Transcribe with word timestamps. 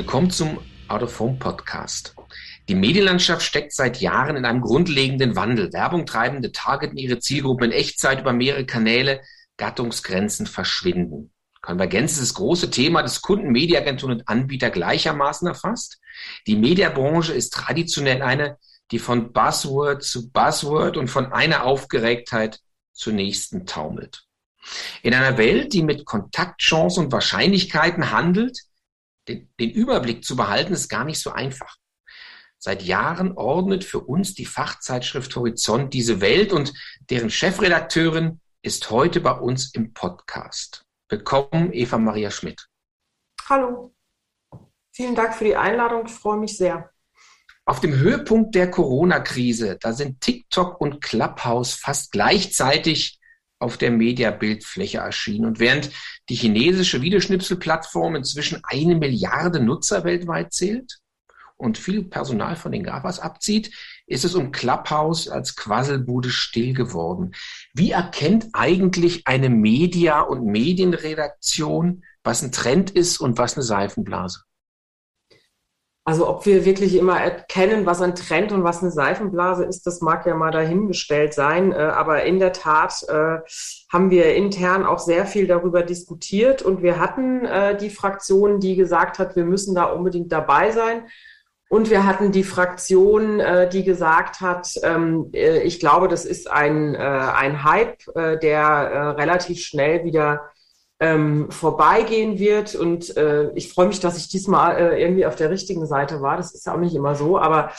Willkommen 0.00 0.30
zum 0.30 0.58
Out 0.88 1.02
of 1.02 1.20
Home 1.20 1.36
Podcast. 1.38 2.14
Die 2.70 2.74
Medienlandschaft 2.74 3.42
steckt 3.42 3.74
seit 3.74 4.00
Jahren 4.00 4.34
in 4.34 4.46
einem 4.46 4.62
grundlegenden 4.62 5.36
Wandel. 5.36 5.74
Werbung 5.74 6.06
treibende 6.06 6.52
targeten 6.52 6.96
ihre 6.96 7.18
Zielgruppen 7.18 7.66
in 7.66 7.72
Echtzeit 7.72 8.20
über 8.20 8.32
mehrere 8.32 8.64
Kanäle. 8.64 9.20
Gattungsgrenzen 9.58 10.46
verschwinden. 10.46 11.34
Konvergenz 11.60 12.12
ist 12.12 12.22
das 12.22 12.32
große 12.32 12.70
Thema, 12.70 13.02
das 13.02 13.20
Kunden, 13.20 13.52
Mediaagenturen 13.52 14.14
und 14.14 14.26
Anbieter 14.26 14.70
gleichermaßen 14.70 15.46
erfasst. 15.46 16.00
Die 16.46 16.56
Mediabranche 16.56 17.34
ist 17.34 17.52
traditionell 17.52 18.22
eine, 18.22 18.56
die 18.92 19.00
von 19.00 19.34
Buzzword 19.34 20.02
zu 20.02 20.30
Buzzword 20.30 20.96
und 20.96 21.08
von 21.08 21.30
einer 21.30 21.64
Aufgeregtheit 21.64 22.60
zur 22.94 23.12
nächsten 23.12 23.66
taumelt. 23.66 24.22
In 25.02 25.12
einer 25.12 25.36
Welt, 25.36 25.74
die 25.74 25.82
mit 25.82 26.06
Kontaktchancen 26.06 27.04
und 27.04 27.12
Wahrscheinlichkeiten 27.12 28.10
handelt, 28.12 28.56
den, 29.30 29.48
den 29.58 29.70
Überblick 29.70 30.24
zu 30.24 30.36
behalten, 30.36 30.72
ist 30.72 30.88
gar 30.88 31.04
nicht 31.04 31.20
so 31.20 31.30
einfach. 31.30 31.76
Seit 32.58 32.82
Jahren 32.82 33.32
ordnet 33.36 33.84
für 33.84 34.00
uns 34.00 34.34
die 34.34 34.44
Fachzeitschrift 34.44 35.34
Horizont 35.34 35.94
diese 35.94 36.20
Welt 36.20 36.52
und 36.52 36.74
deren 37.08 37.30
Chefredakteurin 37.30 38.40
ist 38.62 38.90
heute 38.90 39.20
bei 39.20 39.32
uns 39.32 39.72
im 39.72 39.94
Podcast. 39.94 40.84
Willkommen, 41.08 41.72
Eva 41.72 41.96
Maria 41.96 42.30
Schmidt. 42.30 42.68
Hallo. 43.48 43.94
Vielen 44.92 45.14
Dank 45.14 45.34
für 45.34 45.44
die 45.44 45.56
Einladung. 45.56 46.06
Ich 46.06 46.12
freue 46.12 46.38
mich 46.38 46.56
sehr. 46.56 46.90
Auf 47.64 47.80
dem 47.80 47.94
Höhepunkt 47.94 48.54
der 48.54 48.70
Corona-Krise, 48.70 49.78
da 49.80 49.92
sind 49.92 50.20
TikTok 50.20 50.80
und 50.80 51.00
Clubhouse 51.00 51.74
fast 51.74 52.12
gleichzeitig 52.12 53.19
auf 53.60 53.76
der 53.76 53.92
Mediabildfläche 53.92 54.98
erschienen. 54.98 55.44
Und 55.44 55.60
während 55.60 55.90
die 56.28 56.34
chinesische 56.34 57.02
Videoschnipselplattform 57.02 58.16
inzwischen 58.16 58.60
eine 58.64 58.96
Milliarde 58.96 59.60
Nutzer 59.60 60.02
weltweit 60.02 60.52
zählt 60.52 60.98
und 61.56 61.78
viel 61.78 62.02
Personal 62.02 62.56
von 62.56 62.72
den 62.72 62.82
GAFAs 62.82 63.20
abzieht, 63.20 63.70
ist 64.06 64.24
es 64.24 64.34
um 64.34 64.50
Clubhouse 64.50 65.28
als 65.28 65.54
Quasselbude 65.54 66.30
still 66.30 66.72
geworden. 66.72 67.32
Wie 67.74 67.90
erkennt 67.90 68.48
eigentlich 68.54 69.26
eine 69.26 69.50
Media- 69.50 70.22
und 70.22 70.46
Medienredaktion, 70.46 72.02
was 72.24 72.42
ein 72.42 72.52
Trend 72.52 72.90
ist 72.90 73.20
und 73.20 73.38
was 73.38 73.54
eine 73.54 73.62
Seifenblase? 73.62 74.40
Also 76.04 76.28
ob 76.28 76.46
wir 76.46 76.64
wirklich 76.64 76.96
immer 76.96 77.20
erkennen, 77.20 77.84
was 77.84 78.00
ein 78.00 78.14
Trend 78.14 78.52
und 78.52 78.64
was 78.64 78.82
eine 78.82 78.90
Seifenblase 78.90 79.64
ist, 79.64 79.86
das 79.86 80.00
mag 80.00 80.26
ja 80.26 80.34
mal 80.34 80.50
dahingestellt 80.50 81.34
sein. 81.34 81.72
Äh, 81.72 81.76
aber 81.76 82.24
in 82.24 82.38
der 82.38 82.52
Tat 82.52 83.04
äh, 83.08 83.38
haben 83.92 84.10
wir 84.10 84.34
intern 84.34 84.86
auch 84.86 84.98
sehr 84.98 85.26
viel 85.26 85.46
darüber 85.46 85.82
diskutiert 85.82 86.62
und 86.62 86.82
wir 86.82 86.98
hatten 86.98 87.44
äh, 87.44 87.76
die 87.76 87.90
Fraktion, 87.90 88.60
die 88.60 88.76
gesagt 88.76 89.18
hat, 89.18 89.36
wir 89.36 89.44
müssen 89.44 89.74
da 89.74 89.84
unbedingt 89.84 90.32
dabei 90.32 90.70
sein. 90.72 91.06
Und 91.68 91.90
wir 91.90 92.04
hatten 92.04 92.32
die 92.32 92.42
Fraktion, 92.42 93.40
die 93.72 93.84
gesagt 93.84 94.40
hat, 94.40 94.72
ähm, 94.82 95.30
ich 95.32 95.78
glaube, 95.78 96.08
das 96.08 96.24
ist 96.24 96.50
ein, 96.50 96.96
ein 96.96 97.62
Hype, 97.62 98.02
der 98.16 99.16
relativ 99.16 99.60
schnell 99.60 100.02
wieder 100.02 100.50
ähm, 101.00 101.50
vorbeigehen 101.50 102.38
wird. 102.38 102.74
Und 102.74 103.16
äh, 103.16 103.50
ich 103.54 103.72
freue 103.72 103.88
mich, 103.88 104.00
dass 104.00 104.18
ich 104.18 104.28
diesmal 104.28 104.76
äh, 104.76 105.02
irgendwie 105.02 105.26
auf 105.26 105.34
der 105.34 105.50
richtigen 105.50 105.86
Seite 105.86 106.20
war. 106.20 106.36
Das 106.36 106.54
ist 106.54 106.66
ja 106.66 106.74
auch 106.74 106.78
nicht 106.78 106.94
immer 106.94 107.14
so, 107.14 107.38
aber 107.38 107.72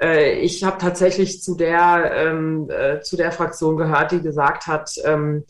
äh, 0.00 0.38
ich 0.40 0.62
habe 0.62 0.78
tatsächlich 0.78 1.42
zu 1.42 1.56
der, 1.56 2.12
ähm, 2.14 2.68
äh, 2.70 3.00
zu 3.00 3.16
der 3.16 3.32
Fraktion 3.32 3.76
gehört, 3.76 4.12
die 4.12 4.20
gesagt 4.20 4.66
hat, 4.66 4.90
ähm, 5.04 5.44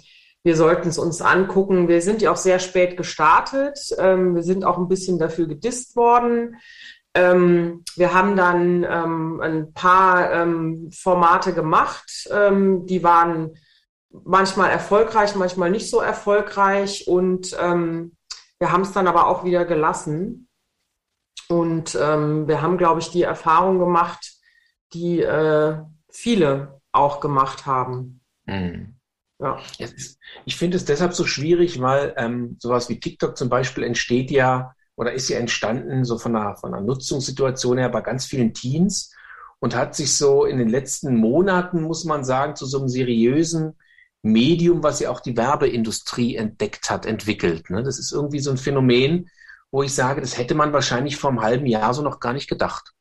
wir 0.44 0.56
sollten 0.56 0.88
es 0.88 0.98
uns 0.98 1.20
angucken. 1.20 1.88
Wir 1.88 2.00
sind 2.00 2.22
ja 2.22 2.30
auch 2.30 2.36
sehr 2.36 2.60
spät 2.60 2.96
gestartet. 2.96 3.78
Ähm, 3.98 4.36
wir 4.36 4.44
sind 4.44 4.64
auch 4.64 4.78
ein 4.78 4.86
bisschen 4.86 5.18
dafür 5.18 5.48
gedisst 5.48 5.96
worden. 5.96 6.54
Ähm, 7.14 7.82
wir 7.96 8.14
haben 8.14 8.36
dann 8.36 8.86
ähm, 8.88 9.40
ein 9.40 9.72
paar 9.72 10.32
ähm, 10.32 10.90
Formate 10.92 11.52
gemacht. 11.52 12.28
Ähm, 12.30 12.86
die 12.86 13.02
waren 13.02 13.56
manchmal 14.24 14.70
erfolgreich, 14.70 15.34
manchmal 15.34 15.70
nicht 15.70 15.90
so 15.90 16.00
erfolgreich. 16.00 17.06
Und 17.06 17.56
ähm, 17.60 18.16
wir 18.58 18.72
haben 18.72 18.82
es 18.82 18.92
dann 18.92 19.06
aber 19.06 19.26
auch 19.26 19.44
wieder 19.44 19.64
gelassen. 19.64 20.48
Und 21.48 21.96
ähm, 22.00 22.48
wir 22.48 22.62
haben, 22.62 22.78
glaube 22.78 23.00
ich, 23.00 23.10
die 23.10 23.22
Erfahrung 23.22 23.78
gemacht, 23.78 24.32
die 24.92 25.20
äh, 25.20 25.78
viele 26.10 26.80
auch 26.92 27.20
gemacht 27.20 27.66
haben. 27.66 28.20
Mhm. 28.46 28.96
Ja. 29.38 29.58
Ich 30.46 30.56
finde 30.56 30.78
es 30.78 30.86
deshalb 30.86 31.12
so 31.12 31.26
schwierig, 31.26 31.80
weil 31.80 32.14
ähm, 32.16 32.56
sowas 32.58 32.88
wie 32.88 32.98
TikTok 32.98 33.36
zum 33.36 33.48
Beispiel 33.48 33.84
entsteht 33.84 34.30
ja 34.30 34.74
oder 34.96 35.12
ist 35.12 35.28
ja 35.28 35.38
entstanden 35.38 36.04
so 36.04 36.16
von 36.16 36.34
einer, 36.34 36.56
von 36.56 36.72
einer 36.72 36.82
Nutzungssituation 36.82 37.76
her 37.76 37.90
bei 37.90 38.00
ganz 38.00 38.24
vielen 38.24 38.54
Teens 38.54 39.14
und 39.58 39.76
hat 39.76 39.94
sich 39.94 40.16
so 40.16 40.46
in 40.46 40.58
den 40.58 40.70
letzten 40.70 41.16
Monaten, 41.16 41.82
muss 41.82 42.04
man 42.04 42.24
sagen, 42.24 42.56
zu 42.56 42.64
so 42.64 42.78
einem 42.78 42.88
seriösen 42.88 43.76
Medium, 44.26 44.82
was 44.82 45.00
ja 45.00 45.10
auch 45.10 45.20
die 45.20 45.36
Werbeindustrie 45.36 46.36
entdeckt 46.36 46.90
hat, 46.90 47.06
entwickelt. 47.06 47.70
Ne? 47.70 47.82
Das 47.82 47.98
ist 47.98 48.12
irgendwie 48.12 48.40
so 48.40 48.50
ein 48.50 48.56
Phänomen, 48.56 49.30
wo 49.70 49.82
ich 49.82 49.94
sage, 49.94 50.20
das 50.20 50.38
hätte 50.38 50.54
man 50.54 50.72
wahrscheinlich 50.72 51.16
vor 51.16 51.30
einem 51.30 51.42
halben 51.42 51.66
Jahr 51.66 51.92
so 51.94 52.02
noch 52.02 52.20
gar 52.20 52.32
nicht 52.32 52.48
gedacht. 52.48 52.92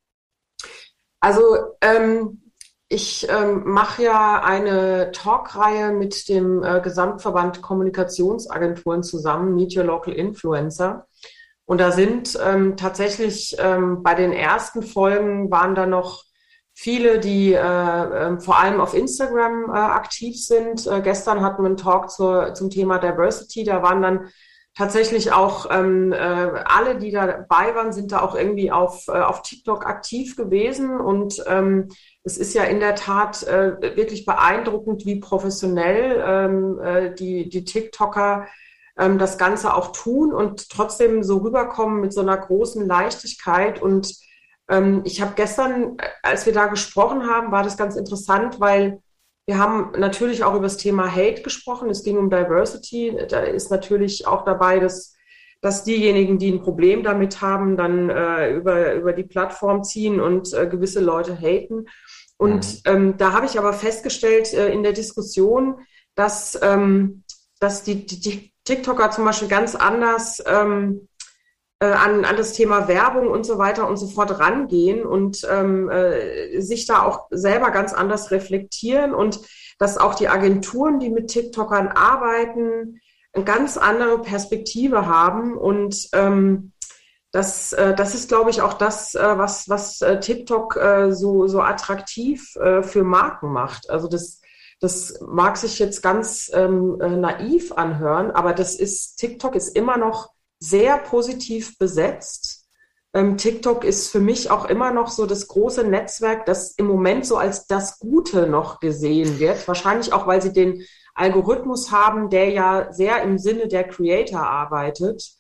Also 1.19 1.41
ähm, 1.81 2.51
ich 2.87 3.27
ähm, 3.29 3.63
mache 3.65 4.03
ja 4.03 4.43
eine 4.43 5.11
Talkreihe 5.11 5.91
mit 5.91 6.29
dem 6.29 6.61
äh, 6.63 6.81
Gesamtverband 6.81 7.61
Kommunikationsagenturen 7.61 9.01
zusammen, 9.01 9.55
Meet 9.55 9.75
Your 9.75 9.85
Local 9.85 10.13
Influencer. 10.13 11.07
Und 11.65 11.79
da 11.79 11.91
sind 11.91 12.37
ähm, 12.43 12.77
tatsächlich 12.77 13.55
ähm, 13.57 14.03
bei 14.03 14.13
den 14.13 14.31
ersten 14.31 14.83
Folgen 14.83 15.49
waren 15.49 15.73
da 15.73 15.87
noch 15.87 16.24
viele, 16.75 17.19
die 17.19 17.53
äh, 17.53 17.57
äh, 17.57 18.39
vor 18.39 18.59
allem 18.59 18.81
auf 18.81 18.93
Instagram 18.93 19.69
äh, 19.69 19.77
aktiv 19.77 20.35
sind. 20.45 20.85
Äh, 20.85 21.01
gestern 21.01 21.41
hatten 21.41 21.63
wir 21.63 21.67
einen 21.67 21.77
Talk 21.77 22.11
zur, 22.11 22.53
zum 22.53 22.69
Thema 22.69 22.99
Diversity. 22.99 23.63
Da 23.63 23.81
waren 23.81 24.01
dann 24.01 24.29
tatsächlich 24.75 25.31
auch 25.31 25.67
ähm, 25.71 26.11
äh, 26.11 26.15
alle, 26.17 26.97
die 26.97 27.11
da 27.11 27.27
dabei 27.27 27.73
waren, 27.75 27.93
sind 27.93 28.11
da 28.11 28.21
auch 28.21 28.35
irgendwie 28.35 28.73
auf, 28.73 29.07
äh, 29.07 29.13
auf 29.13 29.41
TikTok 29.41 29.85
aktiv 29.85 30.35
gewesen. 30.35 30.99
Und 30.99 31.41
ähm, 31.47 31.87
es 32.23 32.37
ist 32.37 32.53
ja 32.53 32.65
in 32.65 32.81
der 32.81 32.95
Tat 32.95 33.43
äh, 33.43 33.95
wirklich 33.95 34.25
beeindruckend, 34.25 35.05
wie 35.05 35.21
professionell 35.21 36.21
ähm, 36.27 36.79
äh, 36.79 37.15
die, 37.15 37.47
die 37.47 37.63
TikToker 37.63 38.47
ähm, 38.99 39.17
das 39.17 39.37
Ganze 39.37 39.73
auch 39.73 39.93
tun 39.93 40.33
und 40.33 40.69
trotzdem 40.69 41.23
so 41.23 41.37
rüberkommen 41.37 42.01
mit 42.01 42.11
so 42.11 42.19
einer 42.19 42.37
großen 42.37 42.85
Leichtigkeit 42.85 43.81
und 43.81 44.07
ähm, 44.07 44.24
ich 45.03 45.21
habe 45.21 45.33
gestern, 45.35 45.97
äh, 45.99 46.07
als 46.23 46.45
wir 46.45 46.53
da 46.53 46.67
gesprochen 46.67 47.27
haben, 47.27 47.51
war 47.51 47.63
das 47.63 47.77
ganz 47.77 47.95
interessant, 47.95 48.59
weil 48.59 49.01
wir 49.47 49.59
haben 49.59 49.91
natürlich 49.99 50.43
auch 50.43 50.55
über 50.55 50.63
das 50.63 50.77
Thema 50.77 51.13
Hate 51.13 51.43
gesprochen. 51.43 51.89
Es 51.89 52.03
ging 52.03 52.17
um 52.17 52.31
Diversity. 52.31 53.15
Da 53.29 53.41
ist 53.41 53.69
natürlich 53.69 54.25
auch 54.25 54.43
dabei, 54.43 54.79
dass, 54.79 55.15
dass 55.61 55.83
diejenigen, 55.83 56.39
die 56.39 56.51
ein 56.51 56.61
Problem 56.61 57.03
damit 57.03 57.41
haben, 57.41 57.77
dann 57.77 58.09
äh, 58.09 58.55
über, 58.55 58.93
über 58.93 59.13
die 59.13 59.23
Plattform 59.23 59.83
ziehen 59.83 60.19
und 60.19 60.51
äh, 60.53 60.67
gewisse 60.67 60.99
Leute 60.99 61.39
haten. 61.39 61.85
Und 62.37 62.65
mhm. 62.65 62.81
ähm, 62.85 63.17
da 63.17 63.33
habe 63.33 63.45
ich 63.45 63.59
aber 63.59 63.71
festgestellt 63.71 64.51
äh, 64.53 64.69
in 64.69 64.81
der 64.81 64.93
Diskussion, 64.93 65.79
dass, 66.15 66.59
ähm, 66.63 67.23
dass 67.59 67.83
die, 67.83 68.05
die, 68.05 68.19
die 68.19 68.53
TikToker 68.63 69.11
zum 69.11 69.25
Beispiel 69.25 69.47
ganz 69.47 69.75
anders 69.75 70.43
ähm, 70.47 71.07
äh, 71.79 71.87
an, 71.87 72.25
an 72.25 72.37
das 72.37 72.53
Thema 72.53 72.87
Werbung 72.87 73.29
und 73.29 73.45
so 73.45 73.57
weiter 73.57 73.87
und 73.87 73.97
so 73.97 74.07
fort 74.07 74.39
rangehen 74.39 75.05
und 75.05 75.45
ähm, 75.49 75.89
äh, 75.89 76.61
sich 76.61 76.85
da 76.85 77.03
auch 77.03 77.27
selber 77.31 77.71
ganz 77.71 77.93
anders 77.93 78.31
reflektieren 78.31 79.13
und 79.13 79.39
dass 79.77 79.97
auch 79.97 80.15
die 80.15 80.29
Agenturen, 80.29 80.99
die 80.99 81.09
mit 81.09 81.27
TikTokern 81.27 81.89
arbeiten, 81.89 83.01
eine 83.33 83.43
ganz 83.43 83.77
andere 83.77 84.21
Perspektive 84.21 85.05
haben 85.05 85.57
und 85.57 86.07
ähm, 86.13 86.71
das, 87.35 87.73
äh, 87.73 87.93
das 87.93 88.15
ist, 88.15 88.29
glaube 88.29 88.49
ich, 88.49 88.61
auch 88.61 88.75
das, 88.75 89.13
äh, 89.13 89.37
was, 89.37 89.67
was 89.67 90.01
äh, 90.01 90.21
TikTok 90.21 90.77
äh, 90.77 91.11
so, 91.11 91.47
so 91.47 91.59
attraktiv 91.59 92.55
äh, 92.55 92.81
für 92.81 93.03
Marken 93.03 93.51
macht. 93.51 93.89
Also 93.89 94.07
das, 94.07 94.39
das 94.79 95.19
mag 95.19 95.57
sich 95.57 95.77
jetzt 95.79 96.01
ganz 96.01 96.49
ähm, 96.53 96.97
äh, 97.01 97.09
naiv 97.09 97.73
anhören, 97.73 98.31
aber 98.31 98.53
das 98.53 98.75
ist, 98.75 99.17
TikTok 99.17 99.55
ist 99.55 99.75
immer 99.75 99.97
noch 99.97 100.34
sehr 100.59 100.97
positiv 100.97 101.77
besetzt. 101.77 102.65
Ähm, 103.13 103.37
TikTok 103.37 103.85
ist 103.85 104.09
für 104.09 104.19
mich 104.19 104.51
auch 104.51 104.65
immer 104.65 104.91
noch 104.91 105.09
so 105.09 105.25
das 105.25 105.47
große 105.47 105.85
Netzwerk, 105.85 106.45
das 106.45 106.71
im 106.71 106.85
Moment 106.85 107.25
so 107.25 107.37
als 107.37 107.65
das 107.65 107.99
Gute 107.99 108.47
noch 108.47 108.79
gesehen 108.79 109.39
wird. 109.39 109.67
Wahrscheinlich 109.67 110.11
auch, 110.11 110.27
weil 110.27 110.41
sie 110.41 110.51
den 110.51 110.83
Algorithmus 111.13 111.91
haben, 111.91 112.29
der 112.29 112.49
ja 112.49 112.91
sehr 112.91 113.21
im 113.23 113.37
Sinne 113.37 113.69
der 113.69 113.85
Creator 113.85 114.41
arbeitet. 114.41 115.37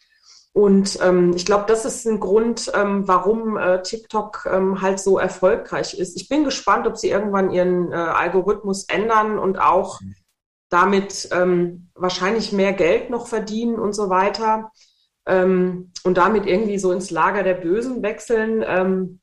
Und 0.53 0.99
ähm, 1.01 1.33
ich 1.35 1.45
glaube, 1.45 1.65
das 1.67 1.83
ist 1.83 2.07
ein 2.07 2.21
Grund, 2.21 2.71
ähm, 2.73 3.05
warum 3.09 3.57
äh, 3.57 3.81
TikTok 3.81 4.47
ähm, 4.49 4.81
halt 4.81 5.01
so 5.01 5.19
erfolgreich 5.19 5.99
ist. 5.99 6.15
Ich 6.15 6.29
bin 6.29 6.45
gespannt, 6.45 6.87
ob 6.87 6.95
sie 6.95 7.09
irgendwann 7.09 7.51
ihren 7.51 7.91
äh, 7.91 7.95
Algorithmus 7.95 8.85
ändern 8.85 9.37
und 9.37 9.59
auch 9.59 9.99
damit 10.69 11.27
ähm, 11.33 11.89
wahrscheinlich 11.93 12.53
mehr 12.53 12.71
Geld 12.71 13.09
noch 13.09 13.27
verdienen 13.27 13.77
und 13.77 13.91
so 13.91 14.09
weiter. 14.09 14.71
Ähm, 15.25 15.91
und 16.03 16.17
damit 16.17 16.45
irgendwie 16.45 16.77
so 16.77 16.91
ins 16.91 17.11
Lager 17.11 17.43
der 17.43 17.55
Bösen 17.55 18.03
wechseln. 18.03 18.63
Ähm, 18.65 19.19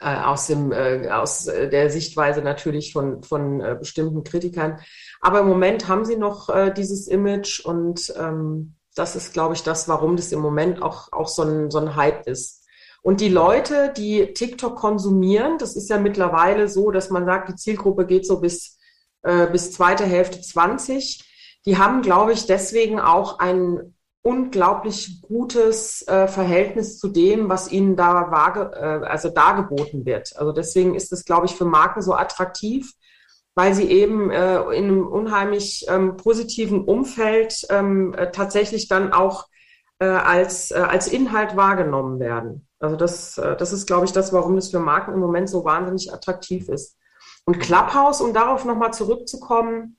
äh, 0.00 0.14
aus, 0.14 0.46
dem, 0.46 0.72
äh, 0.72 1.08
aus 1.08 1.44
der 1.44 1.90
Sichtweise 1.90 2.42
natürlich 2.42 2.92
von, 2.92 3.22
von 3.22 3.60
äh, 3.60 3.76
bestimmten 3.78 4.24
Kritikern. 4.24 4.78
Aber 5.20 5.40
im 5.40 5.48
Moment 5.48 5.88
haben 5.88 6.04
sie 6.04 6.16
noch 6.16 6.50
äh, 6.50 6.70
dieses 6.70 7.08
Image 7.08 7.64
und 7.64 8.12
ähm, 8.18 8.74
das 8.94 9.16
ist, 9.16 9.32
glaube 9.32 9.54
ich, 9.54 9.62
das, 9.62 9.88
warum 9.88 10.16
das 10.16 10.32
im 10.32 10.40
Moment 10.40 10.82
auch, 10.82 11.12
auch 11.12 11.28
so, 11.28 11.42
ein, 11.42 11.70
so 11.70 11.78
ein 11.78 11.96
Hype 11.96 12.26
ist. 12.26 12.64
Und 13.02 13.20
die 13.20 13.28
Leute, 13.28 13.92
die 13.96 14.34
TikTok 14.34 14.76
konsumieren, 14.76 15.58
das 15.58 15.76
ist 15.76 15.88
ja 15.88 15.98
mittlerweile 15.98 16.68
so, 16.68 16.90
dass 16.90 17.10
man 17.10 17.24
sagt, 17.24 17.48
die 17.48 17.54
Zielgruppe 17.54 18.04
geht 18.04 18.26
so 18.26 18.40
bis, 18.40 18.78
äh, 19.22 19.46
bis 19.46 19.72
zweite 19.72 20.04
Hälfte 20.04 20.40
20. 20.40 21.22
Die 21.66 21.78
haben, 21.78 22.02
glaube 22.02 22.32
ich, 22.32 22.46
deswegen 22.46 22.98
auch 22.98 23.38
ein 23.38 23.95
unglaublich 24.26 25.22
gutes 25.22 26.06
äh, 26.08 26.26
Verhältnis 26.26 26.98
zu 26.98 27.06
dem, 27.06 27.48
was 27.48 27.70
ihnen 27.70 27.94
da 27.94 28.32
vage, 28.32 28.72
äh, 28.74 29.06
also 29.06 29.28
dargeboten 29.28 30.04
wird. 30.04 30.36
Also 30.36 30.50
deswegen 30.50 30.96
ist 30.96 31.12
es, 31.12 31.24
glaube 31.24 31.46
ich, 31.46 31.54
für 31.54 31.64
Marken 31.64 32.02
so 32.02 32.12
attraktiv, 32.12 32.92
weil 33.54 33.72
sie 33.72 33.88
eben 33.88 34.32
äh, 34.32 34.56
in 34.72 34.86
einem 34.86 35.06
unheimlich 35.06 35.86
ähm, 35.88 36.16
positiven 36.16 36.84
Umfeld 36.84 37.68
ähm, 37.70 38.14
äh, 38.14 38.32
tatsächlich 38.32 38.88
dann 38.88 39.12
auch 39.12 39.46
äh, 40.00 40.06
als, 40.06 40.72
äh, 40.72 40.74
als 40.74 41.06
Inhalt 41.06 41.54
wahrgenommen 41.54 42.18
werden. 42.18 42.66
Also 42.80 42.96
das, 42.96 43.36
das 43.36 43.72
ist, 43.72 43.86
glaube 43.86 44.04
ich, 44.04 44.12
das, 44.12 44.34
warum 44.34 44.58
es 44.58 44.70
für 44.70 44.80
Marken 44.80 45.14
im 45.14 45.20
Moment 45.20 45.48
so 45.48 45.64
wahnsinnig 45.64 46.12
attraktiv 46.12 46.68
ist. 46.68 46.98
Und 47.46 47.58
Clubhouse, 47.58 48.20
um 48.20 48.34
darauf 48.34 48.66
nochmal 48.66 48.92
zurückzukommen, 48.92 49.96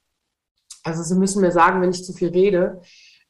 also 0.84 1.02
Sie 1.02 1.16
müssen 1.16 1.42
mir 1.42 1.52
sagen, 1.52 1.82
wenn 1.82 1.90
ich 1.90 2.06
zu 2.06 2.14
viel 2.14 2.30
rede, 2.30 2.82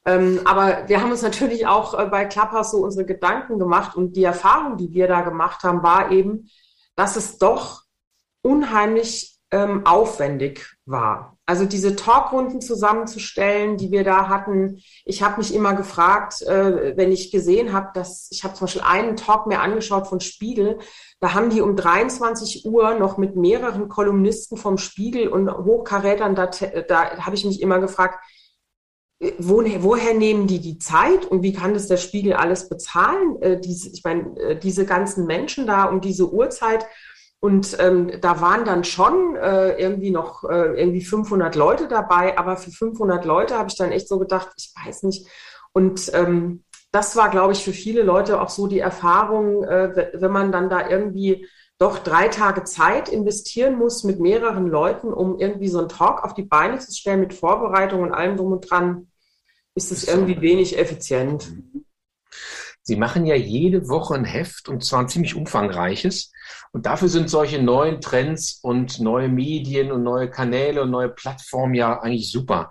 ähm, 0.08 0.40
aber 0.46 0.88
wir 0.88 1.02
haben 1.02 1.10
uns 1.10 1.20
natürlich 1.20 1.66
auch 1.66 1.92
äh, 1.92 2.06
bei 2.06 2.24
Clubhouse 2.24 2.70
so 2.70 2.78
unsere 2.78 3.04
Gedanken 3.04 3.58
gemacht 3.58 3.94
und 3.94 4.16
die 4.16 4.24
Erfahrung, 4.24 4.78
die 4.78 4.94
wir 4.94 5.06
da 5.06 5.20
gemacht 5.20 5.64
haben, 5.64 5.82
war 5.82 6.10
eben, 6.10 6.48
dass 6.96 7.16
es 7.16 7.36
doch 7.36 7.82
unheimlich 8.40 9.38
ähm, 9.50 9.84
aufwendig 9.84 10.76
war. 10.86 11.36
Also 11.44 11.66
diese 11.66 11.94
Talkrunden 11.94 12.62
zusammenzustellen, 12.62 13.76
die 13.76 13.90
wir 13.90 14.02
da 14.02 14.28
hatten. 14.28 14.80
Ich 15.04 15.22
habe 15.22 15.38
mich 15.38 15.54
immer 15.54 15.74
gefragt, 15.74 16.40
äh, 16.40 16.96
wenn 16.96 17.12
ich 17.12 17.30
gesehen 17.30 17.74
habe, 17.74 17.90
dass 17.92 18.28
ich 18.30 18.44
habe 18.44 18.54
zum 18.54 18.64
Beispiel 18.64 18.82
einen 18.82 19.16
Talk 19.16 19.46
mir 19.46 19.60
angeschaut 19.60 20.06
von 20.06 20.20
Spiegel, 20.20 20.78
da 21.20 21.34
haben 21.34 21.50
die 21.50 21.60
um 21.60 21.76
23 21.76 22.64
Uhr 22.64 22.94
noch 22.94 23.18
mit 23.18 23.36
mehreren 23.36 23.90
Kolumnisten 23.90 24.56
vom 24.56 24.78
Spiegel 24.78 25.28
und 25.28 25.50
Hochkarätern, 25.50 26.34
da, 26.34 26.46
da 26.46 27.18
habe 27.18 27.36
ich 27.36 27.44
mich 27.44 27.60
immer 27.60 27.78
gefragt, 27.78 28.18
woher, 29.38 29.82
woher 29.82 30.14
nehmen 30.14 30.46
die 30.46 30.60
die 30.60 30.78
Zeit 30.78 31.24
und 31.26 31.42
wie 31.42 31.52
kann 31.52 31.74
das 31.74 31.88
der 31.88 31.96
Spiegel 31.96 32.34
alles 32.34 32.68
bezahlen? 32.68 33.40
Äh, 33.42 33.60
diese, 33.60 33.90
ich 33.90 34.04
meine, 34.04 34.38
äh, 34.38 34.58
diese 34.58 34.86
ganzen 34.86 35.26
Menschen 35.26 35.66
da 35.66 35.84
um 35.84 36.00
diese 36.00 36.32
Uhrzeit 36.32 36.86
und 37.40 37.76
ähm, 37.78 38.10
da 38.20 38.40
waren 38.40 38.64
dann 38.64 38.82
schon 38.82 39.36
äh, 39.36 39.80
irgendwie 39.80 40.10
noch 40.10 40.42
äh, 40.44 40.80
irgendwie 40.80 41.04
500 41.04 41.54
Leute 41.54 41.86
dabei, 41.86 42.36
aber 42.36 42.56
für 42.56 42.72
500 42.72 43.24
Leute 43.24 43.56
habe 43.56 43.68
ich 43.68 43.76
dann 43.76 43.92
echt 43.92 44.08
so 44.08 44.18
gedacht, 44.18 44.48
ich 44.56 44.72
weiß 44.84 45.04
nicht. 45.04 45.28
Und 45.72 46.10
ähm, 46.14 46.64
das 46.90 47.14
war, 47.14 47.30
glaube 47.30 47.52
ich, 47.52 47.62
für 47.62 47.72
viele 47.72 48.02
Leute 48.02 48.40
auch 48.40 48.48
so 48.48 48.66
die 48.66 48.80
Erfahrung, 48.80 49.62
äh, 49.62 50.10
wenn 50.14 50.32
man 50.32 50.50
dann 50.50 50.68
da 50.68 50.88
irgendwie 50.88 51.46
doch 51.78 51.98
drei 51.98 52.28
Tage 52.28 52.64
Zeit 52.64 53.08
investieren 53.08 53.78
muss 53.78 54.02
mit 54.02 54.18
mehreren 54.18 54.66
Leuten, 54.66 55.12
um 55.12 55.38
irgendwie 55.38 55.68
so 55.68 55.78
einen 55.78 55.88
Talk 55.88 56.24
auf 56.24 56.34
die 56.34 56.42
Beine 56.42 56.78
zu 56.78 56.92
stellen 56.92 57.20
mit 57.20 57.34
Vorbereitung 57.34 58.02
und 58.02 58.12
allem 58.12 58.36
drum 58.36 58.52
und 58.52 58.68
dran, 58.68 59.08
ist 59.74 59.92
es 59.92 60.08
irgendwie 60.08 60.40
wenig 60.40 60.76
effizient. 60.76 61.52
Sie 62.82 62.96
machen 62.96 63.26
ja 63.26 63.36
jede 63.36 63.88
Woche 63.88 64.14
ein 64.14 64.24
Heft 64.24 64.68
und 64.68 64.82
zwar 64.82 65.00
ein 65.00 65.08
ziemlich 65.08 65.36
umfangreiches. 65.36 66.32
Und 66.72 66.86
dafür 66.86 67.08
sind 67.08 67.30
solche 67.30 67.62
neuen 67.62 68.00
Trends 68.00 68.58
und 68.62 68.98
neue 68.98 69.28
Medien 69.28 69.92
und 69.92 70.02
neue 70.02 70.30
Kanäle 70.30 70.82
und 70.82 70.90
neue 70.90 71.10
Plattformen 71.10 71.74
ja 71.74 72.00
eigentlich 72.00 72.32
super. 72.32 72.70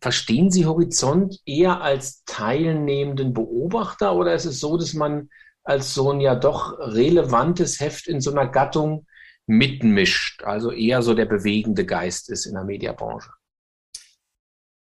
Verstehen 0.00 0.50
Sie 0.50 0.66
Horizont 0.66 1.40
eher 1.46 1.80
als 1.80 2.24
teilnehmenden 2.24 3.32
Beobachter 3.32 4.14
oder 4.16 4.34
ist 4.34 4.46
es 4.46 4.60
so, 4.60 4.76
dass 4.76 4.94
man 4.94 5.30
als 5.64 5.94
so 5.94 6.12
ein 6.12 6.20
ja 6.20 6.34
doch 6.34 6.78
relevantes 6.78 7.80
Heft 7.80 8.06
in 8.06 8.20
so 8.20 8.30
einer 8.30 8.48
Gattung 8.48 9.06
mitmischt, 9.46 10.42
also 10.44 10.70
eher 10.70 11.02
so 11.02 11.14
der 11.14 11.26
bewegende 11.26 11.84
Geist 11.84 12.30
ist 12.30 12.46
in 12.46 12.54
der 12.54 12.64
Mediabranche? 12.64 13.30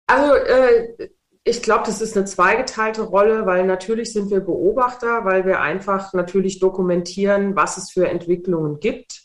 Also 0.06 0.34
äh, 0.34 1.10
ich 1.44 1.62
glaube, 1.62 1.84
das 1.86 2.00
ist 2.00 2.16
eine 2.16 2.26
zweigeteilte 2.26 3.02
Rolle, 3.02 3.46
weil 3.46 3.66
natürlich 3.66 4.12
sind 4.12 4.30
wir 4.30 4.40
Beobachter, 4.40 5.24
weil 5.24 5.46
wir 5.46 5.60
einfach 5.60 6.12
natürlich 6.12 6.60
dokumentieren, 6.60 7.56
was 7.56 7.76
es 7.76 7.90
für 7.90 8.08
Entwicklungen 8.08 8.80
gibt 8.80 9.22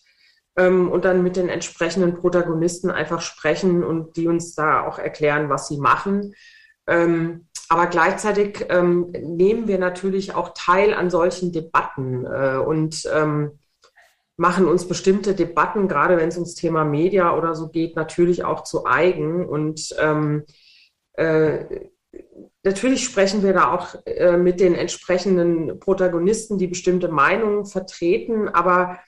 ähm, 0.57 0.91
und 0.91 1.05
dann 1.05 1.23
mit 1.23 1.35
den 1.35 1.49
entsprechenden 1.49 2.15
Protagonisten 2.15 2.91
einfach 2.91 3.21
sprechen 3.21 3.83
und 3.83 4.15
die 4.15 4.27
uns 4.27 4.55
da 4.55 4.85
auch 4.85 4.99
erklären, 4.99 5.49
was 5.49 5.67
sie 5.67 5.77
machen. 5.77 6.33
Ähm, 6.87 7.47
aber 7.73 7.87
gleichzeitig 7.87 8.67
ähm, 8.69 9.09
nehmen 9.19 9.67
wir 9.67 9.79
natürlich 9.79 10.35
auch 10.35 10.51
teil 10.53 10.93
an 10.93 11.09
solchen 11.09 11.51
Debatten 11.51 12.23
äh, 12.23 12.57
und 12.57 13.09
ähm, 13.11 13.57
machen 14.37 14.67
uns 14.67 14.87
bestimmte 14.87 15.33
Debatten, 15.33 15.87
gerade 15.87 16.17
wenn 16.17 16.29
es 16.29 16.35
ums 16.35 16.53
Thema 16.53 16.85
Media 16.85 17.35
oder 17.35 17.55
so 17.55 17.69
geht, 17.69 17.95
natürlich 17.95 18.43
auch 18.43 18.63
zu 18.63 18.85
eigen. 18.85 19.49
Und 19.49 19.89
ähm, 19.99 20.43
äh, 21.13 21.87
natürlich 22.61 23.05
sprechen 23.05 23.41
wir 23.41 23.53
da 23.53 23.73
auch 23.73 23.95
äh, 24.05 24.37
mit 24.37 24.59
den 24.59 24.75
entsprechenden 24.75 25.79
Protagonisten, 25.79 26.59
die 26.59 26.67
bestimmte 26.67 27.07
Meinungen 27.07 27.65
vertreten, 27.65 28.49
aber 28.49 28.99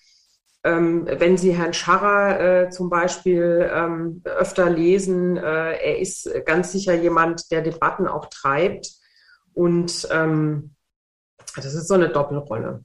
ähm, 0.66 1.06
wenn 1.06 1.38
Sie 1.38 1.56
Herrn 1.56 1.74
Scharrer 1.74 2.40
äh, 2.40 2.70
zum 2.72 2.90
Beispiel 2.90 3.70
ähm, 3.72 4.22
öfter 4.26 4.68
lesen, 4.68 5.38
äh, 5.38 5.42
er 5.42 6.00
ist 6.00 6.28
ganz 6.46 6.72
sicher 6.72 6.96
jemand, 6.96 7.52
der 7.52 7.62
Debatten 7.62 8.08
auch 8.08 8.26
treibt. 8.26 8.90
Und 9.54 10.08
ähm, 10.12 10.76
das 11.56 11.66
ist 11.74 11.88
so 11.88 11.94
eine 11.94 12.10
Doppelrolle. 12.10 12.84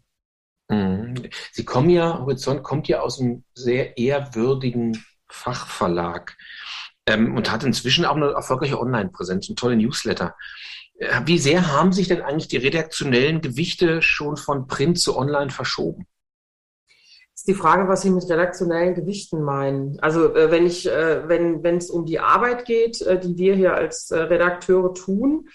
Mhm. 0.69 1.15
Sie 1.53 1.65
kommen 1.65 1.89
ja, 1.89 2.19
Horizont 2.19 2.63
kommt 2.63 2.87
ja 2.87 3.01
aus 3.01 3.19
einem 3.19 3.45
sehr 3.55 3.97
ehrwürdigen 3.97 5.03
Fachverlag 5.29 6.37
ähm, 7.07 7.35
und 7.35 7.51
hat 7.51 7.65
inzwischen 7.65 8.05
auch 8.05 8.17
eine 8.17 8.33
erfolgreiche 8.33 8.79
Online-Präsenz, 8.79 9.49
einen 9.49 9.57
tollen 9.57 9.79
Newsletter. 9.79 10.37
Äh, 10.99 11.23
wie 11.25 11.39
sehr 11.39 11.73
haben 11.73 11.93
sich 11.93 12.09
denn 12.09 12.21
eigentlich 12.21 12.49
die 12.49 12.59
redaktionellen 12.59 13.41
Gewichte 13.41 14.03
schon 14.03 14.37
von 14.37 14.67
Print 14.67 15.01
zu 15.01 15.17
Online 15.17 15.51
verschoben? 15.51 16.07
Ist 17.41 17.49
die 17.49 17.55
Frage, 17.55 17.89
was 17.89 18.03
Sie 18.03 18.11
mit 18.11 18.29
redaktionellen 18.29 18.95
Gewichten 18.95 19.41
meinen. 19.41 19.99
Also 20.01 20.35
äh, 20.35 20.51
wenn 20.51 20.67
ich, 20.67 20.87
äh, 20.87 21.27
wenn 21.27 21.63
wenn 21.63 21.79
es 21.79 21.89
um 21.89 22.05
die 22.05 22.21
Arbeit 22.21 22.67
geht, 22.67 23.01
äh, 23.01 23.19
die 23.19 23.39
wir 23.39 23.55
hier 23.55 23.73
als 23.75 24.13
Redakteure 24.13 24.93
tun, 24.93 25.49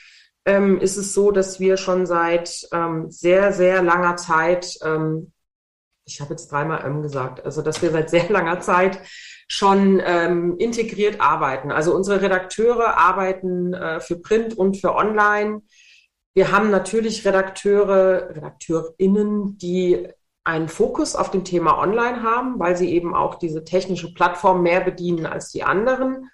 ähm, 0.46 0.80
ist 0.82 0.98
es 0.98 1.13
so, 1.13 1.30
dass 1.30 1.60
wir 1.60 1.77
schon 1.77 2.08
seit 2.08 2.68
ähm, 2.72 3.12
sehr 3.12 3.54
sehr 3.54 3.84
langer 3.84 4.15
Zeit, 4.15 4.80
ähm, 4.84 5.32
ich 6.08 6.22
habe 6.22 6.32
jetzt 6.32 6.51
dreimal 6.51 6.84
M 6.84 7.04
gesagt, 7.04 7.46
also 7.46 7.62
dass 7.62 7.84
wir 7.84 7.92
seit 7.92 8.10
sehr 8.15 8.30
langer 8.30 8.62
Zeit 8.62 9.00
schon 9.48 10.00
integriert 10.00 11.22
arbeiten. 11.22 11.72
Also 11.72 11.94
unsere 11.94 12.20
Redakteure 12.20 12.98
arbeiten 12.98 13.75
für 14.00 14.18
Print 14.20 14.58
und 14.58 14.77
für 14.77 14.96
Online. 14.96 15.62
Wir 16.34 16.51
haben 16.51 16.72
natürlich 16.72 17.24
Redakteure, 17.27 18.32
RedakteurInnen, 18.36 19.60
die 19.60 20.08
einen 20.46 20.70
Fokus 20.70 21.16
auf 21.16 21.32
dem 21.32 21.44
Thema 21.44 21.78
Online 21.80 22.24
haben, 22.24 22.60
weil 22.60 22.78
sie 22.78 22.94
eben 22.94 23.16
auch 23.16 23.36
diese 23.36 23.64
technische 23.64 24.14
Plattform 24.14 24.62
mehr 24.62 24.80
bedienen 24.80 25.25
als 25.25 25.52
die 25.52 25.64
anderen. 25.64 26.30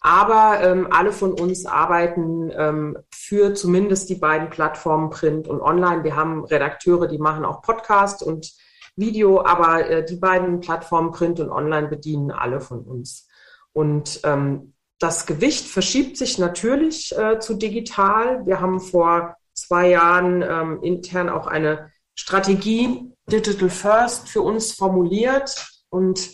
Aber 0.00 0.60
ähm, 0.62 0.88
alle 0.90 1.10
von 1.10 1.32
uns 1.32 1.64
arbeiten 1.64 2.52
ähm, 2.54 2.98
für 3.10 3.54
zumindest 3.54 4.10
die 4.10 4.14
beiden 4.16 4.50
Plattformen 4.50 5.10
Print 5.10 5.48
und 5.48 5.62
Online. 5.62 6.04
Wir 6.04 6.14
haben 6.14 6.44
Redakteure, 6.44 7.08
die 7.08 7.18
machen 7.18 7.46
auch 7.46 7.62
Podcast 7.62 8.22
und 8.22 8.52
Video, 8.94 9.44
aber 9.44 9.88
äh, 9.88 10.04
die 10.04 10.16
beiden 10.16 10.60
Plattformen 10.60 11.12
Print 11.12 11.40
und 11.40 11.50
Online 11.50 11.88
bedienen 11.88 12.30
alle 12.30 12.60
von 12.60 12.80
uns. 12.80 13.26
Und 13.72 14.20
ähm, 14.24 14.74
das 14.98 15.26
Gewicht 15.26 15.66
verschiebt 15.66 16.18
sich 16.18 16.38
natürlich 16.38 17.16
äh, 17.16 17.38
zu 17.38 17.54
digital. 17.54 18.46
Wir 18.46 18.60
haben 18.60 18.80
vor 18.80 19.36
zwei 19.54 19.88
Jahren 19.88 20.42
ähm, 20.42 20.82
intern 20.82 21.30
auch 21.30 21.46
eine 21.46 21.90
Strategie 22.14 23.15
Digital 23.30 23.70
First 23.70 24.28
für 24.28 24.42
uns 24.42 24.72
formuliert 24.72 25.68
und 25.90 26.30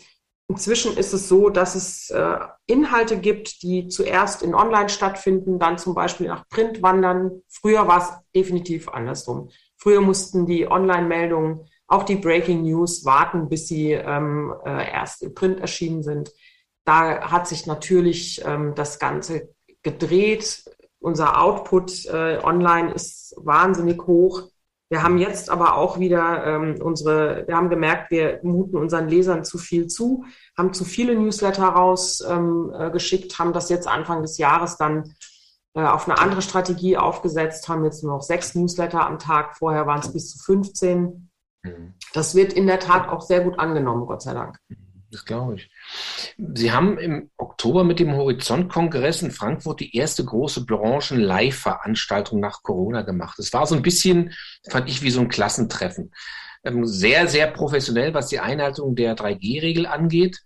Inzwischen 0.53 0.99
ist 0.99 1.15
es 1.15 1.29
so, 1.29 1.49
dass 1.49 1.75
es 1.75 2.11
äh, 2.11 2.39
Inhalte 2.67 3.19
gibt, 3.19 3.63
die 3.63 3.89
zuerst 3.89 4.43
in 4.43 4.55
Online 4.55 4.91
stattfinden, 4.91 5.59
dann 5.59 5.79
zum 5.79 5.95
Beispiel 5.95 6.27
nach 6.27 6.47
Print 6.51 6.83
wandern. 6.83 7.41
Früher 7.49 7.89
war 7.89 7.99
es 7.99 8.13
definitiv 8.35 8.91
andersrum. 8.91 9.49
Früher 9.79 10.03
mussten 10.03 10.45
die 10.45 10.71
Online-Meldungen 10.71 11.61
auch 11.87 12.03
die 12.03 12.17
Breaking 12.17 12.65
News 12.65 13.07
warten, 13.07 13.49
bis 13.49 13.69
sie 13.69 13.93
ähm, 13.93 14.55
äh, 14.67 14.93
erst 14.93 15.23
im 15.23 15.33
Print 15.35 15.61
erschienen 15.61 16.03
sind. 16.03 16.31
Da 16.85 17.31
hat 17.31 17.49
sich 17.49 17.67
natürlich 17.67 18.43
ähm, 18.45 18.75
das 18.75 18.99
Ganze 18.99 19.55
gedreht. 19.83 20.65
unser 21.01 21.41
Output 21.41 22.05
äh, 22.07 22.39
online 22.43 22.93
ist 22.93 23.35
wahnsinnig 23.39 24.07
hoch. 24.07 24.43
Wir 24.93 25.03
haben 25.03 25.17
jetzt 25.17 25.49
aber 25.49 25.79
auch 25.79 25.99
wieder 25.99 26.45
ähm, 26.45 26.77
unsere, 26.83 27.45
wir 27.47 27.57
haben 27.57 27.71
gemerkt, 27.71 28.11
wir 28.11 28.41
muten 28.43 28.77
unseren 28.77 29.09
Lesern 29.09 29.43
zu 29.43 29.57
viel 29.57 29.87
zu, 29.87 30.27
haben 30.55 30.75
zu 30.75 30.85
viele 30.85 31.15
Newsletter 31.15 31.65
rausgeschickt, 31.65 33.25
ähm, 33.25 33.31
äh, 33.31 33.39
haben 33.39 33.55
das 33.55 33.71
jetzt 33.71 33.89
Anfang 33.89 34.21
des 34.21 34.37
Jahres 34.37 34.77
dann 34.77 35.15
äh, 35.73 35.83
auf 35.83 36.07
eine 36.07 36.19
andere 36.19 36.43
Strategie 36.43 36.99
aufgesetzt, 36.99 37.71
haben 37.71 37.87
jetzt 37.87 38.05
nur 38.05 38.13
noch 38.13 38.23
sechs 38.23 38.55
Newsletter 38.55 39.07
am 39.07 39.19
Tag. 39.19 39.57
Vorher 39.57 39.87
waren 39.87 40.01
es 40.01 40.13
bis 40.13 40.31
zu 40.31 40.39
15. 40.45 41.31
Mhm. 41.63 41.95
Das 42.13 42.35
wird 42.35 42.53
in 42.53 42.67
der 42.67 42.79
Tat 42.79 43.09
auch 43.09 43.23
sehr 43.23 43.41
gut 43.41 43.59
angenommen, 43.59 44.05
Gott 44.05 44.21
sei 44.21 44.35
Dank. 44.35 44.59
Das 45.13 45.27
glaube 45.27 45.57
ich. 45.57 45.71
Sie 46.55 46.73
haben 46.73 46.97
im 46.97 47.31
Oktober 47.37 47.85
mit 47.85 48.01
dem 48.01 48.17
Horizont-Kongress 48.17 49.21
in 49.21 49.31
Frankfurt 49.31 49.81
die 49.81 49.95
erste 49.95 50.25
große 50.25 50.65
Branchen-Live-Veranstaltung 50.65 52.41
nach 52.41 52.63
Corona 52.63 53.03
gemacht. 53.03 53.39
Es 53.39 53.53
war 53.53 53.67
so 53.67 53.75
ein 53.75 53.83
bisschen, 53.83 54.33
fand 54.71 54.89
ich, 54.89 55.03
wie 55.03 55.11
so 55.11 55.21
ein 55.21 55.29
Klassentreffen. 55.29 56.13
Ähm, 56.65 56.87
sehr, 56.87 57.29
sehr 57.29 57.49
professionell, 57.49 58.15
was 58.15 58.29
die 58.29 58.41
Einhaltung 58.41 58.95
der 58.95 59.15
3G-Regel 59.15 59.85
angeht. 59.85 60.41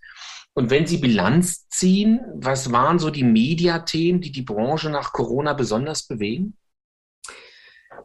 Und 0.53 0.69
wenn 0.69 0.85
Sie 0.85 0.97
Bilanz 0.97 1.69
ziehen, 1.69 2.19
was 2.35 2.73
waren 2.73 2.99
so 2.99 3.09
die 3.09 3.23
Mediathemen, 3.23 4.19
die 4.19 4.33
die 4.33 4.41
Branche 4.41 4.89
nach 4.89 5.13
Corona 5.13 5.53
besonders 5.53 6.05
bewegen? 6.05 6.57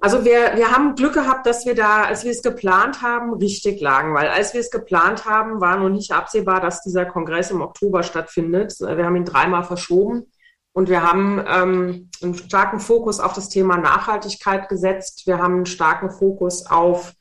Also 0.04 0.24
wir, 0.24 0.56
wir 0.56 0.72
haben 0.72 0.96
Glück 0.96 1.14
gehabt, 1.14 1.46
dass 1.46 1.64
wir 1.64 1.76
da, 1.76 2.02
als 2.02 2.24
wir 2.24 2.32
es 2.32 2.42
geplant 2.42 3.02
haben, 3.02 3.34
richtig 3.34 3.80
lagen, 3.80 4.14
weil 4.14 4.26
als 4.26 4.52
wir 4.52 4.60
es 4.60 4.72
geplant 4.72 5.26
haben, 5.26 5.60
war 5.60 5.78
noch 5.78 5.90
nicht 5.90 6.10
absehbar, 6.10 6.60
dass 6.60 6.82
dieser 6.82 7.04
Kongress 7.04 7.52
im 7.52 7.60
Oktober 7.60 8.02
stattfindet. 8.02 8.74
Wir 8.80 9.06
haben 9.06 9.14
ihn 9.14 9.24
dreimal 9.24 9.62
verschoben 9.62 10.26
und 10.72 10.88
wir 10.88 11.04
haben 11.04 11.40
ähm, 11.46 12.10
einen 12.20 12.34
starken 12.34 12.80
Fokus 12.80 13.20
auf 13.20 13.32
das 13.32 13.48
Thema 13.48 13.76
Nachhaltigkeit 13.76 14.68
gesetzt. 14.68 15.28
Wir 15.28 15.38
haben 15.38 15.54
einen 15.54 15.66
starken 15.66 16.10
Fokus 16.10 16.66
auf 16.66 17.12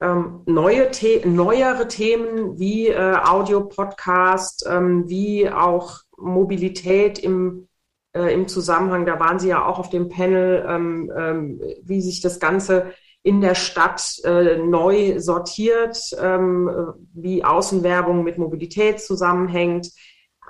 ähm, 0.00 0.40
neue 0.46 0.90
The 0.94 1.20
neuere 1.26 1.86
Themen 1.86 2.58
wie 2.58 2.88
äh, 2.88 3.16
Audio-Podcast, 3.24 4.66
ähm, 4.66 5.06
wie 5.06 5.50
auch 5.50 6.00
Mobilität 6.16 7.18
im, 7.18 7.68
äh, 8.16 8.32
im 8.32 8.48
Zusammenhang, 8.48 9.04
da 9.04 9.20
waren 9.20 9.38
Sie 9.38 9.48
ja 9.48 9.64
auch 9.64 9.78
auf 9.78 9.90
dem 9.90 10.08
Panel, 10.08 10.64
ähm, 10.68 11.12
ähm 11.16 11.60
wie 11.82 12.00
sich 12.00 12.20
das 12.20 12.40
Ganze 12.40 12.92
in 13.22 13.40
der 13.40 13.54
Stadt 13.54 14.20
äh, 14.24 14.56
neu 14.56 15.18
sortiert, 15.18 15.98
ähm, 16.20 16.70
wie 17.12 17.44
Außenwerbung 17.44 18.22
mit 18.22 18.38
Mobilität 18.38 19.00
zusammenhängt. 19.00 19.90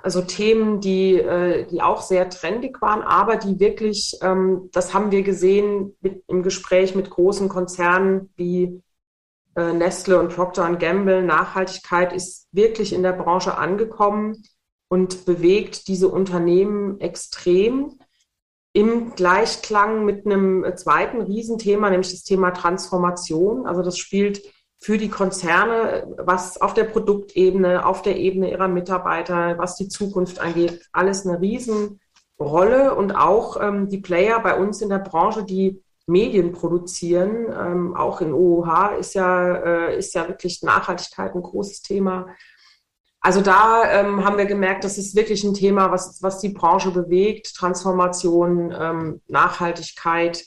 Also 0.03 0.21
Themen, 0.21 0.79
die, 0.79 1.15
äh, 1.15 1.65
die 1.65 1.81
auch 1.81 2.01
sehr 2.03 2.29
trendig 2.29 2.79
waren, 2.81 3.01
aber 3.01 3.37
die 3.37 3.59
wirklich, 3.59 4.17
ähm, 4.21 4.69
das 4.71 4.93
haben 4.93 5.11
wir 5.11 5.23
gesehen 5.23 5.97
mit, 6.01 6.23
im 6.27 6.43
Gespräch 6.43 6.93
mit 6.93 7.09
großen 7.09 7.49
Konzernen 7.49 8.29
wie 8.35 8.83
äh, 9.55 9.73
Nestle 9.73 10.19
und 10.19 10.35
Procter 10.35 10.71
Gamble, 10.75 11.23
Nachhaltigkeit 11.23 12.13
ist 12.13 12.47
wirklich 12.51 12.93
in 12.93 13.01
der 13.01 13.13
Branche 13.13 13.57
angekommen 13.57 14.43
und 14.89 15.25
bewegt 15.25 15.87
diese 15.87 16.07
Unternehmen 16.07 16.99
extrem 16.99 17.99
im 18.73 19.15
Gleichklang 19.15 20.05
mit 20.05 20.25
einem 20.25 20.65
zweiten 20.75 21.21
Riesenthema, 21.21 21.89
nämlich 21.89 22.11
das 22.11 22.23
Thema 22.23 22.51
Transformation. 22.51 23.65
Also 23.65 23.81
das 23.81 23.97
spielt 23.97 24.41
für 24.79 24.97
die 24.97 25.09
Konzerne, 25.09 26.15
was 26.17 26.61
auf 26.61 26.73
der 26.73 26.83
Produktebene, 26.83 27.85
auf 27.85 28.03
der 28.03 28.17
Ebene 28.17 28.51
ihrer 28.51 28.67
Mitarbeiter, 28.67 29.57
was 29.57 29.75
die 29.75 29.87
Zukunft 29.87 30.39
angeht, 30.39 30.87
alles 30.91 31.25
eine 31.25 31.41
Riesenrolle. 31.41 32.93
Und 32.95 33.13
auch 33.13 33.59
ähm, 33.59 33.89
die 33.89 33.97
Player 33.97 34.39
bei 34.41 34.55
uns 34.55 34.81
in 34.81 34.89
der 34.89 34.99
Branche, 34.99 35.43
die 35.43 35.81
Medien 36.05 36.53
produzieren. 36.53 37.47
Ähm, 37.51 37.95
auch 37.95 38.21
in 38.21 38.33
OOH 38.33 38.97
ist 38.99 39.15
ja, 39.15 39.55
äh, 39.55 39.97
ist 39.97 40.13
ja 40.13 40.27
wirklich 40.27 40.63
Nachhaltigkeit 40.63 41.35
ein 41.35 41.41
großes 41.41 41.81
Thema. 41.81 42.27
Also 43.27 43.41
da 43.41 43.83
ähm, 43.91 44.23
haben 44.23 44.37
wir 44.37 44.45
gemerkt, 44.45 44.85
das 44.85 44.97
ist 44.97 45.13
wirklich 45.13 45.43
ein 45.43 45.53
Thema, 45.53 45.91
was, 45.91 46.23
was 46.23 46.39
die 46.39 46.47
Branche 46.47 46.91
bewegt. 46.91 47.53
Transformation, 47.57 48.73
ähm, 48.73 49.21
Nachhaltigkeit, 49.27 50.45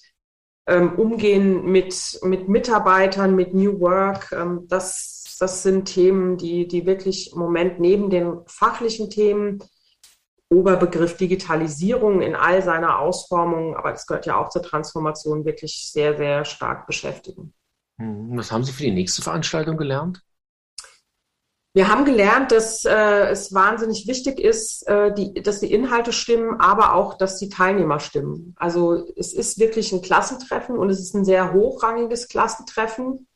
ähm, 0.67 0.99
Umgehen 0.99 1.67
mit, 1.71 2.19
mit 2.23 2.49
Mitarbeitern, 2.49 3.37
mit 3.37 3.53
New 3.53 3.81
Work. 3.81 4.33
Ähm, 4.33 4.65
das, 4.67 5.37
das 5.39 5.63
sind 5.63 5.93
Themen, 5.93 6.39
die, 6.39 6.67
die 6.69 6.87
wirklich 6.87 7.35
im 7.35 7.41
Moment 7.41 7.81
neben 7.81 8.09
den 8.09 8.39
fachlichen 8.47 9.11
Themen 9.11 9.63
Oberbegriff 10.49 11.19
Digitalisierung 11.19 12.23
in 12.23 12.35
all 12.35 12.63
seiner 12.63 12.99
Ausformung, 12.99 13.77
aber 13.77 13.91
das 13.91 14.07
gehört 14.07 14.25
ja 14.25 14.39
auch 14.39 14.49
zur 14.49 14.63
Transformation, 14.63 15.45
wirklich 15.45 15.91
sehr, 15.93 16.17
sehr 16.17 16.47
stark 16.47 16.87
beschäftigen. 16.87 17.53
Hm, 17.99 18.39
was 18.39 18.51
haben 18.51 18.65
Sie 18.65 18.73
für 18.73 18.85
die 18.85 18.91
nächste 18.91 19.21
Veranstaltung 19.21 19.77
gelernt? 19.77 20.23
Wir 21.73 21.87
haben 21.87 22.05
gelernt, 22.05 22.51
dass 22.51 22.85
äh, 22.85 23.29
es 23.29 23.55
wahnsinnig 23.55 24.09
wichtig 24.09 24.41
ist, 24.41 24.87
äh, 24.89 25.15
die, 25.15 25.35
dass 25.35 25.61
die 25.61 25.73
Inhalte 25.73 26.13
stimmen, 26.13 26.59
aber 26.61 26.95
auch, 26.95 27.17
dass 27.17 27.39
die 27.39 27.49
Teilnehmer 27.49 28.01
stimmen. 28.01 28.55
Also 28.57 29.07
es 29.17 29.33
ist 29.33 29.61
wirklich 29.61 29.93
ein 29.93 30.03
Klassentreffen 30.03 30.77
und 30.77 30.91
es 30.91 30.99
ist 30.99 31.15
ein 31.15 31.25
sehr 31.25 31.53
hochrangiges 31.53 32.27
Klassentreffen. 32.29 33.29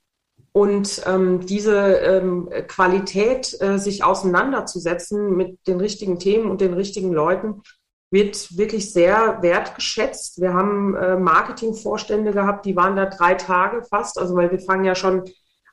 Und 0.51 1.03
ähm, 1.07 1.47
diese 1.47 1.77
ähm, 1.77 2.49
Qualität, 2.69 3.57
äh, 3.61 3.79
sich 3.79 4.03
auseinanderzusetzen 4.03 5.37
mit 5.37 5.59
den 5.67 5.81
richtigen 5.81 6.19
Themen 6.19 6.51
und 6.51 6.61
den 6.61 6.75
richtigen 6.75 7.13
Leuten, 7.13 7.63
wird 8.11 8.57
wirklich 8.57 8.93
sehr 8.93 9.43
wertgeschätzt. 9.43 10.41
Wir 10.41 10.55
haben 10.55 10.95
äh, 10.95 11.17
Marketingvorstände 11.17 12.33
gehabt, 12.33 12.67
die 12.67 12.77
waren 12.77 12.95
da 12.97 13.07
drei 13.07 13.35
Tage 13.35 13.83
fast, 13.83 14.19
also 14.19 14.37
weil 14.37 14.51
wir 14.53 14.61
fangen 14.61 14.85
ja 14.85 14.95
schon 14.95 15.25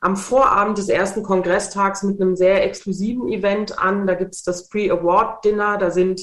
am 0.02 0.18
Vorabend 0.18 0.78
des 0.78 0.90
ersten 0.90 1.24
Kongresstags 1.24 2.04
mit 2.04 2.20
einem 2.20 2.36
sehr 2.36 2.64
exklusiven 2.64 3.28
Event 3.30 3.80
an. 3.80 4.08
Da 4.08 4.16
gibt 4.16 4.34
es 4.34 4.44
das 4.44 4.68
Pre-Award-Dinner, 4.68 5.78
da 5.78 5.92
sind 5.92 6.22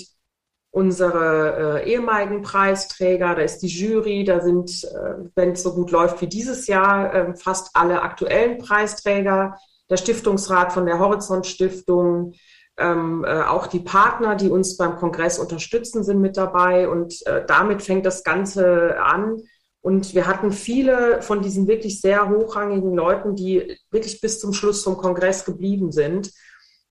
unsere 0.71 1.83
äh, 1.83 1.91
ehemaligen 1.91 2.43
Preisträger, 2.43 3.35
da 3.35 3.43
ist 3.43 3.61
die 3.61 3.69
Jury, 3.69 4.25
da 4.25 4.41
sind, 4.41 4.85
äh, 4.85 5.31
wenn 5.35 5.53
es 5.53 5.63
so 5.63 5.75
gut 5.75 5.91
läuft 5.93 6.21
wie 6.21 6.27
dieses 6.27 6.67
Jahr, 6.67 7.15
äh, 7.15 7.35
fast 7.37 7.71
alle 7.75 8.03
aktuellen 8.03 8.59
Preisträger, 8.59 9.57
der 9.89 9.97
Stiftungsrat 9.97 10.73
von 10.73 10.85
der 10.85 10.99
Horizont 10.99 11.47
Stiftung, 11.47 12.35
ähm, 12.77 13.25
äh, 13.27 13.43
auch 13.43 13.67
die 13.67 13.81
Partner, 13.81 14.35
die 14.35 14.51
uns 14.51 14.77
beim 14.77 14.97
Kongress 14.97 15.39
unterstützen, 15.39 16.05
sind 16.05 16.21
mit 16.21 16.37
dabei 16.37 16.89
und 16.89 17.27
äh, 17.27 17.45
damit 17.47 17.83
fängt 17.83 18.07
das 18.07 18.23
Ganze 18.23 19.01
an. 19.01 19.39
Und 19.89 20.15
wir 20.15 20.27
hatten 20.27 20.53
viele 20.53 21.23
von 21.23 21.41
diesen 21.41 21.67
wirklich 21.67 22.03
sehr 22.03 22.29
hochrangigen 22.29 22.95
Leuten, 22.95 23.35
die 23.35 23.79
wirklich 23.91 24.21
bis 24.21 24.39
zum 24.39 24.53
Schluss 24.53 24.85
vom 24.85 24.99
Kongress 24.99 25.47
geblieben 25.47 25.93
sind. 25.93 26.31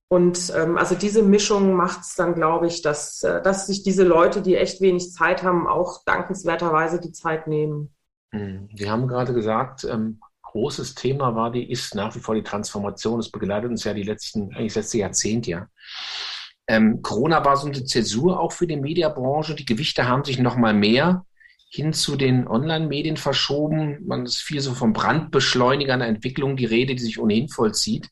Und 0.07 0.51
ähm, 0.57 0.79
also 0.79 0.95
diese 0.95 1.21
Mischung 1.21 1.73
macht 1.73 2.01
es 2.01 2.15
dann, 2.15 2.33
glaube 2.33 2.65
ich, 2.65 2.81
dass, 2.81 3.21
äh, 3.21 3.39
dass 3.43 3.67
sich 3.67 3.83
diese 3.83 4.03
Leute, 4.03 4.41
die 4.41 4.55
echt 4.55 4.81
wenig 4.81 5.11
Zeit 5.11 5.43
haben, 5.43 5.67
auch 5.67 6.03
dankenswerterweise 6.05 6.99
die 6.99 7.11
Zeit 7.11 7.45
nehmen. 7.45 7.93
Mhm. 8.31 8.67
Sie 8.75 8.89
haben 8.89 9.07
gerade 9.07 9.31
gesagt, 9.31 9.83
ähm, 9.83 10.19
großes 10.41 10.95
Thema 10.95 11.35
war 11.35 11.51
die, 11.51 11.69
ist 11.69 11.93
nach 11.93 12.15
wie 12.15 12.19
vor 12.19 12.33
die 12.33 12.41
Transformation. 12.41 13.19
Das 13.19 13.29
begleitet 13.29 13.69
uns 13.69 13.83
ja 13.83 13.93
die 13.93 14.01
letzten, 14.01 14.55
eigentlich 14.55 14.73
das 14.73 14.85
letzte 14.85 14.97
Jahrzehnt 14.97 15.45
ja. 15.45 15.67
Ähm, 16.65 17.03
Corona 17.03 17.45
war 17.45 17.57
so 17.57 17.67
eine 17.67 17.83
Zäsur 17.83 18.39
auch 18.39 18.53
für 18.53 18.65
die 18.65 18.75
Mediabranche. 18.75 19.53
Die 19.53 19.65
Gewichte 19.65 20.07
haben 20.07 20.23
sich 20.23 20.39
noch 20.39 20.55
mal 20.55 20.73
mehr 20.73 21.26
hin 21.69 21.93
zu 21.93 22.15
den 22.15 22.47
Online-Medien 22.47 23.17
verschoben. 23.17 24.05
Man 24.05 24.25
ist 24.25 24.37
viel 24.37 24.61
so 24.61 24.73
vom 24.73 24.93
Brandbeschleuniger 24.93 25.93
einer 25.93 26.07
Entwicklung 26.07 26.57
die 26.57 26.65
Rede, 26.65 26.95
die 26.95 27.03
sich 27.03 27.19
ohnehin 27.19 27.49
vollzieht. 27.49 28.09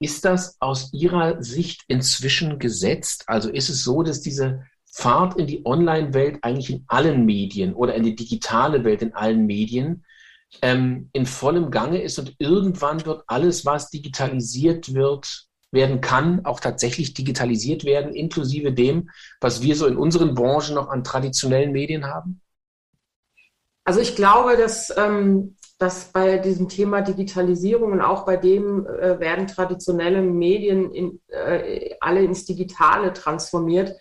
Ist 0.00 0.24
das 0.24 0.56
aus 0.60 0.92
Ihrer 0.92 1.42
Sicht 1.42 1.82
inzwischen 1.88 2.58
gesetzt? 2.58 3.24
Also 3.26 3.50
ist 3.50 3.68
es 3.68 3.82
so, 3.82 4.02
dass 4.02 4.20
diese 4.20 4.64
Fahrt 4.90 5.36
in 5.38 5.46
die 5.46 5.64
Online-Welt 5.66 6.38
eigentlich 6.42 6.70
in 6.70 6.84
allen 6.86 7.24
Medien 7.26 7.74
oder 7.74 7.94
in 7.94 8.04
die 8.04 8.16
digitale 8.16 8.84
Welt 8.84 9.02
in 9.02 9.14
allen 9.14 9.46
Medien 9.46 10.04
ähm, 10.62 11.10
in 11.12 11.26
vollem 11.26 11.70
Gange 11.70 12.00
ist 12.00 12.18
und 12.18 12.34
irgendwann 12.38 13.04
wird 13.04 13.22
alles, 13.26 13.66
was 13.66 13.90
digitalisiert 13.90 14.94
wird, 14.94 15.46
werden 15.70 16.00
kann, 16.00 16.44
auch 16.44 16.60
tatsächlich 16.60 17.12
digitalisiert 17.12 17.84
werden, 17.84 18.14
inklusive 18.14 18.72
dem, 18.72 19.10
was 19.40 19.62
wir 19.62 19.76
so 19.76 19.86
in 19.86 19.96
unseren 19.96 20.34
Branchen 20.34 20.74
noch 20.74 20.88
an 20.88 21.04
traditionellen 21.04 21.72
Medien 21.72 22.06
haben? 22.06 22.40
Also 23.88 24.00
ich 24.00 24.16
glaube, 24.16 24.58
dass 24.58 24.94
ähm, 24.94 25.56
dass 25.78 26.12
bei 26.12 26.36
diesem 26.36 26.68
Thema 26.68 27.00
Digitalisierung 27.00 27.92
und 27.92 28.02
auch 28.02 28.26
bei 28.26 28.36
dem 28.36 28.86
äh, 28.86 29.18
werden 29.18 29.46
traditionelle 29.46 30.20
Medien 30.20 30.92
in, 30.92 31.20
äh, 31.28 31.94
alle 32.00 32.22
ins 32.22 32.44
Digitale 32.44 33.14
transformiert, 33.14 33.96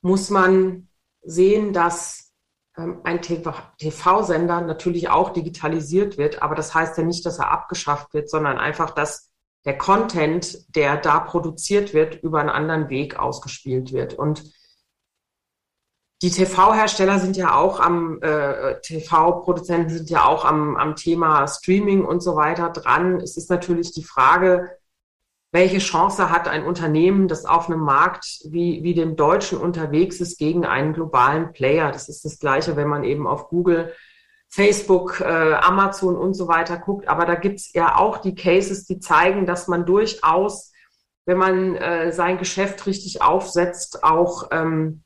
muss 0.00 0.30
man 0.30 0.88
sehen, 1.20 1.74
dass 1.74 2.32
ähm, 2.78 3.00
ein 3.04 3.20
TV-Sender 3.20 4.62
natürlich 4.62 5.10
auch 5.10 5.28
digitalisiert 5.30 6.16
wird, 6.16 6.40
aber 6.40 6.54
das 6.54 6.72
heißt 6.72 6.96
ja 6.96 7.04
nicht, 7.04 7.26
dass 7.26 7.38
er 7.38 7.50
abgeschafft 7.50 8.14
wird, 8.14 8.30
sondern 8.30 8.56
einfach, 8.56 8.92
dass 8.92 9.30
der 9.66 9.76
Content, 9.76 10.74
der 10.74 10.96
da 10.96 11.18
produziert 11.18 11.92
wird, 11.92 12.22
über 12.22 12.40
einen 12.40 12.48
anderen 12.48 12.88
Weg 12.88 13.18
ausgespielt 13.18 13.92
wird. 13.92 14.14
Und 14.14 14.44
die 16.22 16.30
TV-Hersteller 16.30 17.20
sind 17.20 17.36
ja 17.36 17.54
auch 17.54 17.78
am, 17.78 18.20
äh, 18.22 18.80
TV-Produzenten 18.80 19.90
sind 19.90 20.10
ja 20.10 20.24
auch 20.24 20.44
am, 20.44 20.76
am 20.76 20.96
Thema 20.96 21.46
Streaming 21.46 22.04
und 22.04 22.22
so 22.22 22.34
weiter 22.34 22.70
dran. 22.70 23.20
Es 23.20 23.36
ist 23.36 23.50
natürlich 23.50 23.92
die 23.92 24.02
Frage, 24.02 24.70
welche 25.52 25.78
Chance 25.78 26.30
hat 26.30 26.48
ein 26.48 26.64
Unternehmen, 26.66 27.28
das 27.28 27.44
auf 27.44 27.70
einem 27.70 27.80
Markt 27.80 28.40
wie, 28.44 28.82
wie 28.82 28.94
dem 28.94 29.16
deutschen 29.16 29.58
unterwegs 29.58 30.20
ist, 30.20 30.38
gegen 30.38 30.66
einen 30.66 30.92
globalen 30.92 31.52
Player? 31.52 31.92
Das 31.92 32.08
ist 32.08 32.24
das 32.24 32.38
Gleiche, 32.38 32.76
wenn 32.76 32.88
man 32.88 33.04
eben 33.04 33.26
auf 33.26 33.48
Google, 33.48 33.94
Facebook, 34.48 35.20
äh, 35.20 35.54
Amazon 35.54 36.16
und 36.16 36.34
so 36.34 36.48
weiter 36.48 36.78
guckt. 36.78 37.06
Aber 37.06 37.26
da 37.26 37.36
gibt's 37.36 37.72
ja 37.72 37.96
auch 37.96 38.18
die 38.18 38.34
Cases, 38.34 38.84
die 38.86 38.98
zeigen, 38.98 39.46
dass 39.46 39.68
man 39.68 39.86
durchaus, 39.86 40.72
wenn 41.26 41.38
man 41.38 41.76
äh, 41.76 42.12
sein 42.12 42.38
Geschäft 42.38 42.86
richtig 42.86 43.22
aufsetzt, 43.22 44.02
auch 44.02 44.48
ähm, 44.50 45.04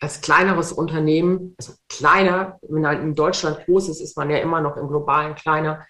als 0.00 0.22
kleineres 0.22 0.72
Unternehmen, 0.72 1.54
also 1.58 1.74
kleiner, 1.88 2.58
wenn 2.62 2.86
halt 2.86 3.02
in 3.02 3.14
Deutschland 3.14 3.64
groß 3.66 3.90
ist, 3.90 4.00
ist 4.00 4.16
man 4.16 4.30
ja 4.30 4.38
immer 4.38 4.60
noch 4.60 4.76
im 4.76 4.88
globalen 4.88 5.34
kleiner, 5.34 5.86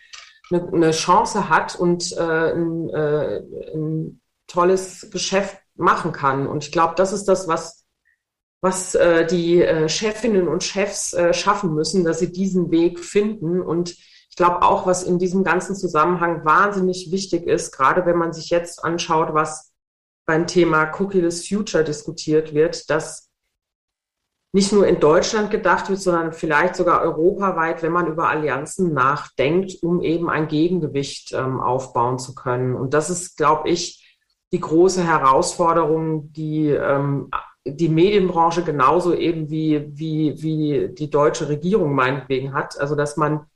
eine, 0.51 0.91
Chance 0.91 1.49
hat 1.49 1.77
und 1.77 2.13
äh, 2.17 2.53
ein, 2.53 2.89
äh, 2.91 3.43
ein 3.73 4.21
tolles 4.49 5.09
Geschäft 5.13 5.59
machen 5.77 6.11
kann. 6.11 6.49
Und 6.49 6.65
ich 6.65 6.73
glaube, 6.73 6.95
das 6.97 7.13
ist 7.13 7.27
das, 7.27 7.47
was, 7.47 7.87
was 8.61 8.97
äh, 8.97 9.25
die 9.27 9.63
äh, 9.63 9.89
Chefinnen 9.89 10.49
und 10.49 10.65
Chefs 10.65 11.13
äh, 11.13 11.33
schaffen 11.33 11.73
müssen, 11.73 12.05
dass 12.05 12.19
sie 12.19 12.33
diesen 12.33 12.73
Weg 12.73 12.99
finden. 12.99 13.61
Und 13.61 13.91
ich 13.91 14.37
glaube 14.37 14.63
auch, 14.63 14.87
was 14.87 15.05
in 15.05 15.21
diesem 15.21 15.45
ganzen 15.45 15.77
Zusammenhang 15.77 16.45
wahnsinnig 16.45 17.13
wichtig 17.13 17.47
ist, 17.47 17.71
gerade 17.71 18.05
wenn 18.05 18.19
man 18.19 18.33
sich 18.33 18.51
jetzt 18.51 18.83
anschaut, 18.83 19.35
was 19.35 19.73
beim 20.27 20.49
Thema 20.49 20.91
Cookieless 20.99 21.47
Future 21.47 21.85
diskutiert 21.85 22.55
wird, 22.55 22.91
dass 22.91 23.30
nicht 24.53 24.73
nur 24.73 24.87
in 24.87 24.99
Deutschland 24.99 25.51
gedacht 25.51 25.89
wird, 25.89 26.01
sondern 26.01 26.33
vielleicht 26.33 26.75
sogar 26.75 27.03
europaweit, 27.03 27.83
wenn 27.83 27.93
man 27.93 28.09
über 28.09 28.29
Allianzen 28.29 28.93
nachdenkt, 28.93 29.83
um 29.83 30.01
eben 30.03 30.29
ein 30.29 30.49
Gegengewicht 30.49 31.33
ähm, 31.33 31.61
aufbauen 31.61 32.19
zu 32.19 32.35
können. 32.35 32.75
Und 32.75 32.95
das 32.95 33.11
ist, 33.11 33.37
glaube 33.37 33.69
ich, 33.69 34.19
die 34.53 34.61
große 34.61 35.05
Herausforderung, 35.05 36.33
die 36.33 36.69
ähm, 36.69 37.31
die 37.67 37.89
Medienbranche 37.89 38.63
genauso 38.63 39.15
eben 39.15 39.51
wie, 39.51 39.87
wie, 39.93 40.43
wie 40.43 40.95
die 40.95 41.11
deutsche 41.11 41.49
Regierung 41.49 41.95
meinetwegen 41.95 42.55
hat. 42.55 42.79
Also 42.81 42.95
dass 42.95 43.17
man, 43.17 43.47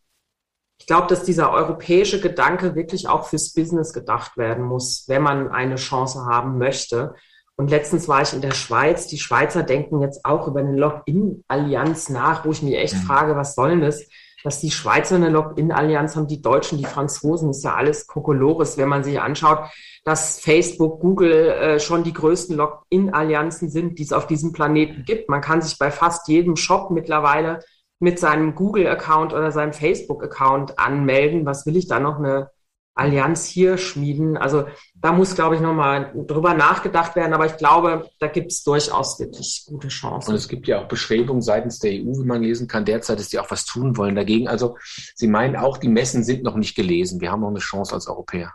ich 0.78 0.86
glaube, 0.86 1.06
dass 1.08 1.24
dieser 1.24 1.52
europäische 1.52 2.20
Gedanke 2.20 2.74
wirklich 2.74 3.08
auch 3.08 3.26
fürs 3.26 3.54
Business 3.54 3.92
gedacht 3.92 4.36
werden 4.36 4.64
muss, 4.64 5.04
wenn 5.08 5.22
man 5.22 5.48
eine 5.48 5.76
Chance 5.76 6.26
haben 6.26 6.58
möchte. 6.58 7.14
Und 7.56 7.70
letztens 7.70 8.08
war 8.08 8.22
ich 8.22 8.32
in 8.32 8.40
der 8.40 8.52
Schweiz. 8.52 9.06
Die 9.06 9.18
Schweizer 9.18 9.62
denken 9.62 10.00
jetzt 10.00 10.24
auch 10.24 10.48
über 10.48 10.60
eine 10.60 10.76
Login-Allianz 10.76 12.08
nach, 12.08 12.44
wo 12.44 12.50
ich 12.50 12.62
mich 12.62 12.74
echt 12.74 12.94
mhm. 12.94 13.06
frage, 13.06 13.36
was 13.36 13.54
soll 13.54 13.70
denn 13.70 13.80
das? 13.80 14.08
Dass 14.42 14.60
die 14.60 14.72
Schweizer 14.72 15.14
eine 15.14 15.30
Login-Allianz 15.30 16.16
haben, 16.16 16.26
die 16.26 16.42
Deutschen, 16.42 16.78
die 16.78 16.84
Franzosen, 16.84 17.50
ist 17.50 17.64
ja 17.64 17.74
alles 17.74 18.06
Kokolores, 18.06 18.76
wenn 18.76 18.88
man 18.88 19.04
sich 19.04 19.20
anschaut, 19.20 19.70
dass 20.04 20.40
Facebook, 20.40 21.00
Google 21.00 21.48
äh, 21.48 21.80
schon 21.80 22.02
die 22.02 22.12
größten 22.12 22.56
Login-Allianzen 22.56 23.70
sind, 23.70 23.98
die 23.98 24.02
es 24.02 24.12
auf 24.12 24.26
diesem 24.26 24.52
Planeten 24.52 25.04
gibt. 25.04 25.30
Man 25.30 25.40
kann 25.40 25.62
sich 25.62 25.78
bei 25.78 25.90
fast 25.90 26.28
jedem 26.28 26.56
Shop 26.56 26.90
mittlerweile 26.90 27.60
mit 28.00 28.18
seinem 28.18 28.54
Google-Account 28.54 29.32
oder 29.32 29.50
seinem 29.52 29.72
Facebook-Account 29.72 30.78
anmelden. 30.78 31.46
Was 31.46 31.64
will 31.64 31.76
ich 31.76 31.86
da 31.86 32.00
noch 32.00 32.18
eine 32.18 32.50
Allianz 32.94 33.44
hier 33.44 33.76
schmieden. 33.76 34.36
Also 34.36 34.66
da 34.94 35.12
muss, 35.12 35.34
glaube 35.34 35.56
ich, 35.56 35.60
nochmal 35.60 36.12
drüber 36.14 36.54
nachgedacht 36.54 37.16
werden. 37.16 37.34
Aber 37.34 37.46
ich 37.46 37.56
glaube, 37.56 38.08
da 38.20 38.28
gibt 38.28 38.52
es 38.52 38.62
durchaus 38.62 39.18
wirklich 39.18 39.64
gute 39.66 39.88
Chancen. 39.88 40.30
Und 40.30 40.36
es 40.36 40.48
gibt 40.48 40.68
ja 40.68 40.80
auch 40.80 40.88
Bestrebungen 40.88 41.42
seitens 41.42 41.80
der 41.80 41.92
EU, 41.92 42.22
wie 42.22 42.26
man 42.26 42.42
lesen 42.42 42.68
kann, 42.68 42.84
derzeit, 42.84 43.18
dass 43.18 43.28
die 43.28 43.38
auch 43.38 43.50
was 43.50 43.64
tun 43.64 43.96
wollen 43.96 44.14
dagegen. 44.14 44.46
Also 44.46 44.76
Sie 45.14 45.26
meinen 45.26 45.56
auch, 45.56 45.78
die 45.78 45.88
Messen 45.88 46.22
sind 46.22 46.44
noch 46.44 46.56
nicht 46.56 46.76
gelesen. 46.76 47.20
Wir 47.20 47.32
haben 47.32 47.40
noch 47.40 47.48
eine 47.48 47.58
Chance 47.58 47.94
als 47.94 48.06
Europäer. 48.06 48.54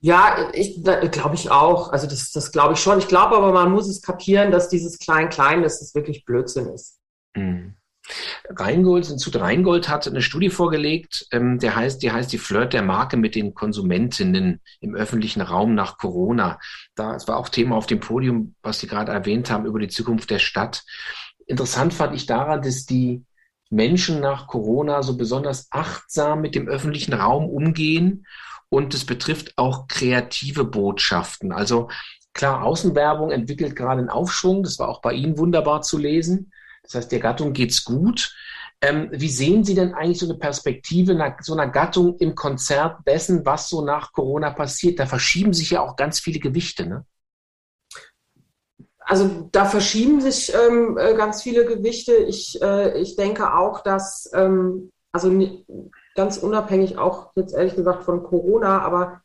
Ja, 0.00 0.50
ich 0.54 0.82
glaube 0.82 1.34
ich 1.34 1.50
auch. 1.50 1.92
Also 1.92 2.06
das, 2.06 2.32
das 2.32 2.52
glaube 2.52 2.72
ich 2.72 2.80
schon. 2.80 2.98
Ich 2.98 3.08
glaube 3.08 3.36
aber, 3.36 3.52
man 3.52 3.70
muss 3.70 3.88
es 3.88 4.02
kapieren, 4.02 4.50
dass 4.50 4.68
dieses 4.68 4.98
Klein-Klein, 4.98 5.62
dass 5.62 5.78
das 5.78 5.94
wirklich 5.94 6.24
Blödsinn 6.24 6.66
ist. 6.68 6.98
Mhm. 7.36 7.74
Rheingold, 8.48 9.08
Institut 9.08 9.40
Rheingold 9.40 9.88
hat 9.88 10.06
eine 10.06 10.22
Studie 10.22 10.50
vorgelegt, 10.50 11.26
ähm, 11.32 11.58
der 11.58 11.76
heißt, 11.76 12.02
die 12.02 12.12
heißt 12.12 12.32
die 12.32 12.38
Flirt 12.38 12.72
der 12.72 12.82
Marke 12.82 13.16
mit 13.16 13.34
den 13.34 13.54
Konsumentinnen 13.54 14.60
im 14.80 14.94
öffentlichen 14.94 15.40
Raum 15.40 15.74
nach 15.74 15.98
Corona. 15.98 16.58
Da 16.94 17.14
es 17.14 17.28
war 17.28 17.36
auch 17.36 17.48
Thema 17.48 17.76
auf 17.76 17.86
dem 17.86 18.00
Podium, 18.00 18.54
was 18.62 18.80
Sie 18.80 18.86
gerade 18.86 19.12
erwähnt 19.12 19.50
haben 19.50 19.66
über 19.66 19.78
die 19.78 19.88
Zukunft 19.88 20.30
der 20.30 20.38
Stadt. 20.38 20.82
Interessant 21.46 21.94
fand 21.94 22.14
ich 22.14 22.26
daran, 22.26 22.62
dass 22.62 22.86
die 22.86 23.24
Menschen 23.70 24.20
nach 24.20 24.48
Corona 24.48 25.02
so 25.02 25.16
besonders 25.16 25.68
achtsam 25.70 26.40
mit 26.40 26.54
dem 26.54 26.68
öffentlichen 26.68 27.12
Raum 27.12 27.48
umgehen 27.48 28.26
und 28.68 28.94
es 28.94 29.04
betrifft 29.04 29.56
auch 29.56 29.88
kreative 29.88 30.64
Botschaften. 30.64 31.52
Also 31.52 31.88
klar, 32.32 32.64
Außenwerbung 32.64 33.30
entwickelt 33.30 33.76
gerade 33.76 34.00
einen 34.00 34.10
Aufschwung. 34.10 34.62
Das 34.62 34.78
war 34.78 34.88
auch 34.88 35.00
bei 35.00 35.12
Ihnen 35.12 35.38
wunderbar 35.38 35.82
zu 35.82 35.98
lesen. 35.98 36.52
Das 36.90 37.02
heißt, 37.02 37.12
der 37.12 37.20
Gattung 37.20 37.52
geht's 37.52 37.84
gut. 37.84 38.34
Ähm, 38.80 39.10
wie 39.12 39.28
sehen 39.28 39.62
Sie 39.62 39.74
denn 39.74 39.94
eigentlich 39.94 40.18
so 40.18 40.26
eine 40.26 40.38
Perspektive 40.38 41.14
nach 41.14 41.36
so 41.40 41.52
einer 41.52 41.68
Gattung 41.68 42.16
im 42.18 42.34
Konzert 42.34 43.06
dessen, 43.06 43.46
was 43.46 43.68
so 43.68 43.84
nach 43.84 44.12
Corona 44.12 44.50
passiert? 44.50 44.98
Da 44.98 45.06
verschieben 45.06 45.52
sich 45.52 45.70
ja 45.70 45.82
auch 45.82 45.94
ganz 45.94 46.18
viele 46.18 46.40
Gewichte, 46.40 46.86
ne? 46.86 47.04
Also 48.98 49.48
da 49.52 49.64
verschieben 49.64 50.20
sich 50.20 50.52
ähm, 50.54 50.96
äh, 50.98 51.14
ganz 51.14 51.42
viele 51.42 51.64
Gewichte. 51.64 52.14
Ich, 52.14 52.60
äh, 52.62 52.98
ich 53.00 53.16
denke 53.16 53.54
auch, 53.54 53.82
dass, 53.82 54.30
ähm, 54.34 54.90
also 55.12 55.32
ganz 56.14 56.38
unabhängig 56.38 56.96
auch 56.96 57.32
jetzt 57.36 57.54
ehrlich 57.54 57.76
gesagt 57.76 58.04
von 58.04 58.22
Corona, 58.22 58.82
aber 58.82 59.20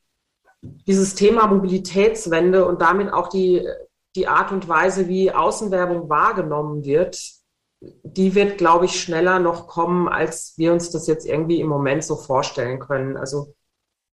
dieses 0.61 1.13
Thema 1.13 1.47
Mobilitätswende 1.47 2.65
und 2.65 2.81
damit 2.81 3.13
auch 3.13 3.27
die, 3.27 3.67
die 4.15 4.27
Art 4.27 4.51
und 4.51 4.67
Weise, 4.67 5.07
wie 5.07 5.31
Außenwerbung 5.31 6.09
wahrgenommen 6.09 6.83
wird, 6.83 7.17
die 8.03 8.35
wird, 8.35 8.57
glaube 8.57 8.85
ich, 8.85 8.99
schneller 8.99 9.39
noch 9.39 9.67
kommen, 9.67 10.07
als 10.07 10.53
wir 10.57 10.73
uns 10.73 10.91
das 10.91 11.07
jetzt 11.07 11.25
irgendwie 11.25 11.59
im 11.59 11.67
Moment 11.67 12.03
so 12.03 12.15
vorstellen 12.15 12.79
können. 12.79 13.17
Also 13.17 13.53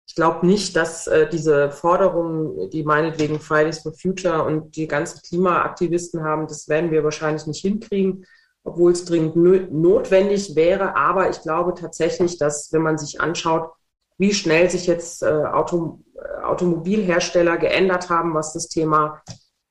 ich 0.07 0.15
glaube 0.15 0.47
nicht, 0.47 0.75
dass 0.75 1.07
äh, 1.07 1.29
diese 1.29 1.71
Forderungen, 1.71 2.71
die 2.71 2.83
meinetwegen 2.83 3.41
Fridays 3.41 3.81
for 3.81 3.93
Future 3.93 4.45
und 4.45 4.77
die 4.77 4.89
ganzen 4.89 5.21
Klimaaktivisten 5.23 6.25
haben, 6.25 6.47
das 6.47 6.69
werden 6.69 6.91
wir 6.91 7.05
wahrscheinlich 7.05 7.47
nicht 7.47 7.61
hinkriegen, 7.61 8.25
obwohl 8.65 8.93
es 8.93 9.05
dringend 9.05 9.37
notwendig 9.73 10.57
wäre. 10.57 10.97
Aber 10.97 11.29
ich 11.29 11.43
glaube 11.43 11.75
tatsächlich, 11.75 12.39
dass 12.39 12.73
wenn 12.73 12.83
man 12.83 12.97
sich 12.97 13.21
anschaut, 13.21 13.71
wie 14.17 14.35
schnell 14.35 14.69
sich 14.71 14.87
jetzt 14.87 15.23
äh, 15.23 15.27
Auto, 15.27 16.01
äh, 16.15 16.43
Automobilhersteller 16.43 17.57
geändert 17.59 18.09
haben, 18.09 18.35
was 18.35 18.53
das 18.53 18.69
Thema 18.69 19.23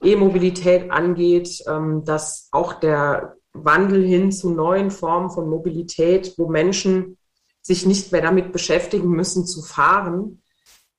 E-Mobilität 0.01 0.91
angeht, 0.91 1.63
ähm, 1.67 2.05
dass 2.05 2.47
auch 2.51 2.73
der 2.73 3.36
Wandel 3.65 4.05
hin 4.05 4.31
zu 4.31 4.49
neuen 4.49 4.91
Formen 4.91 5.29
von 5.29 5.49
Mobilität, 5.49 6.33
wo 6.37 6.47
Menschen 6.47 7.17
sich 7.61 7.85
nicht 7.85 8.11
mehr 8.11 8.21
damit 8.21 8.53
beschäftigen 8.53 9.09
müssen 9.09 9.45
zu 9.45 9.61
fahren, 9.61 10.41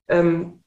ähm, 0.07 0.63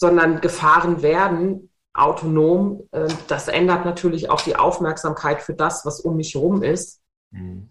sondern 0.00 0.40
gefahren 0.40 1.02
werden, 1.02 1.70
autonom. 1.92 2.88
Äh, 2.92 3.08
das 3.28 3.48
ändert 3.48 3.84
natürlich 3.84 4.30
auch 4.30 4.40
die 4.40 4.56
Aufmerksamkeit 4.56 5.42
für 5.42 5.54
das, 5.54 5.84
was 5.84 6.00
um 6.00 6.16
mich 6.16 6.34
herum 6.34 6.62
ist. 6.62 7.00
Mhm. 7.30 7.68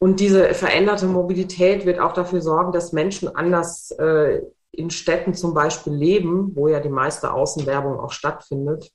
Und 0.00 0.18
diese 0.18 0.52
veränderte 0.54 1.06
Mobilität 1.06 1.86
wird 1.86 2.00
auch 2.00 2.12
dafür 2.12 2.42
sorgen, 2.42 2.72
dass 2.72 2.92
Menschen 2.92 3.34
anders 3.36 3.92
äh, 3.92 4.42
in 4.72 4.90
Städten 4.90 5.34
zum 5.34 5.54
Beispiel 5.54 5.92
leben, 5.92 6.56
wo 6.56 6.66
ja 6.66 6.80
die 6.80 6.88
meiste 6.88 7.32
Außenwerbung 7.32 8.00
auch 8.00 8.10
stattfindet. 8.10 8.90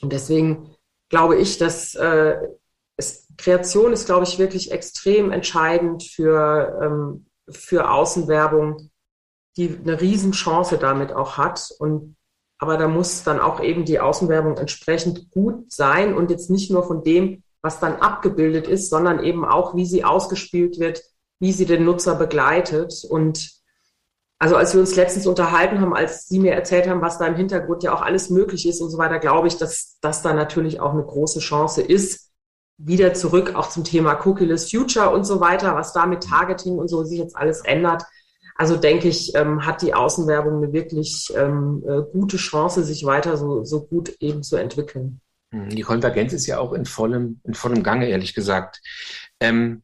Und 0.00 0.12
deswegen 0.12 0.70
glaube 1.08 1.36
ich, 1.36 1.58
dass 1.58 1.94
äh, 1.94 2.36
es, 2.96 3.28
Kreation 3.36 3.92
ist, 3.92 4.06
glaube 4.06 4.24
ich, 4.24 4.38
wirklich 4.38 4.72
extrem 4.72 5.30
entscheidend 5.30 6.02
für, 6.02 6.78
ähm, 6.82 7.26
für 7.48 7.90
Außenwerbung, 7.90 8.90
die 9.56 9.78
eine 9.82 10.00
Riesenchance 10.00 10.78
damit 10.78 11.12
auch 11.12 11.38
hat. 11.38 11.70
Und 11.78 12.16
aber 12.58 12.76
da 12.76 12.88
muss 12.88 13.22
dann 13.22 13.38
auch 13.38 13.60
eben 13.62 13.84
die 13.84 14.00
Außenwerbung 14.00 14.56
entsprechend 14.56 15.30
gut 15.30 15.72
sein 15.72 16.14
und 16.14 16.30
jetzt 16.30 16.50
nicht 16.50 16.70
nur 16.70 16.82
von 16.82 17.04
dem, 17.04 17.44
was 17.62 17.78
dann 17.78 17.96
abgebildet 17.96 18.66
ist, 18.66 18.90
sondern 18.90 19.22
eben 19.22 19.44
auch, 19.44 19.76
wie 19.76 19.86
sie 19.86 20.04
ausgespielt 20.04 20.80
wird, 20.80 21.02
wie 21.40 21.52
sie 21.52 21.66
den 21.66 21.84
Nutzer 21.84 22.16
begleitet 22.16 23.04
und 23.08 23.57
also 24.38 24.56
als 24.56 24.72
wir 24.72 24.80
uns 24.80 24.94
letztens 24.94 25.26
unterhalten 25.26 25.80
haben, 25.80 25.94
als 25.94 26.28
Sie 26.28 26.38
mir 26.38 26.52
erzählt 26.52 26.88
haben, 26.88 27.02
was 27.02 27.18
da 27.18 27.26
im 27.26 27.34
Hintergrund 27.34 27.82
ja 27.82 27.92
auch 27.92 28.02
alles 28.02 28.30
möglich 28.30 28.68
ist 28.68 28.80
und 28.80 28.90
so 28.90 28.98
weiter, 28.98 29.18
glaube 29.18 29.48
ich, 29.48 29.56
dass 29.56 29.98
das 30.00 30.22
da 30.22 30.32
natürlich 30.32 30.80
auch 30.80 30.92
eine 30.92 31.02
große 31.02 31.40
Chance 31.40 31.82
ist. 31.82 32.30
Wieder 32.76 33.14
zurück 33.14 33.56
auch 33.56 33.68
zum 33.68 33.82
Thema 33.82 34.24
Cookieless 34.24 34.70
Future 34.70 35.10
und 35.10 35.24
so 35.24 35.40
weiter, 35.40 35.74
was 35.74 35.92
da 35.92 36.06
mit 36.06 36.22
Targeting 36.22 36.78
und 36.78 36.86
so 36.88 37.02
sich 37.02 37.18
jetzt 37.18 37.36
alles 37.36 37.60
ändert. 37.64 38.04
Also 38.54 38.76
denke 38.76 39.08
ich, 39.08 39.34
ähm, 39.34 39.66
hat 39.66 39.82
die 39.82 39.94
Außenwerbung 39.94 40.62
eine 40.62 40.72
wirklich 40.72 41.32
ähm, 41.36 41.82
äh, 41.86 42.02
gute 42.12 42.36
Chance, 42.36 42.84
sich 42.84 43.04
weiter 43.04 43.36
so, 43.36 43.64
so 43.64 43.86
gut 43.86 44.14
eben 44.20 44.44
zu 44.44 44.56
entwickeln. 44.56 45.20
Hm, 45.52 45.70
die 45.70 45.82
Konvergenz 45.82 46.32
ist 46.32 46.46
ja 46.46 46.58
auch 46.58 46.72
in 46.72 46.84
vollem, 46.84 47.40
in 47.44 47.54
vollem 47.54 47.82
Gange, 47.82 48.08
ehrlich 48.08 48.34
gesagt. 48.34 48.80
Ähm, 49.40 49.82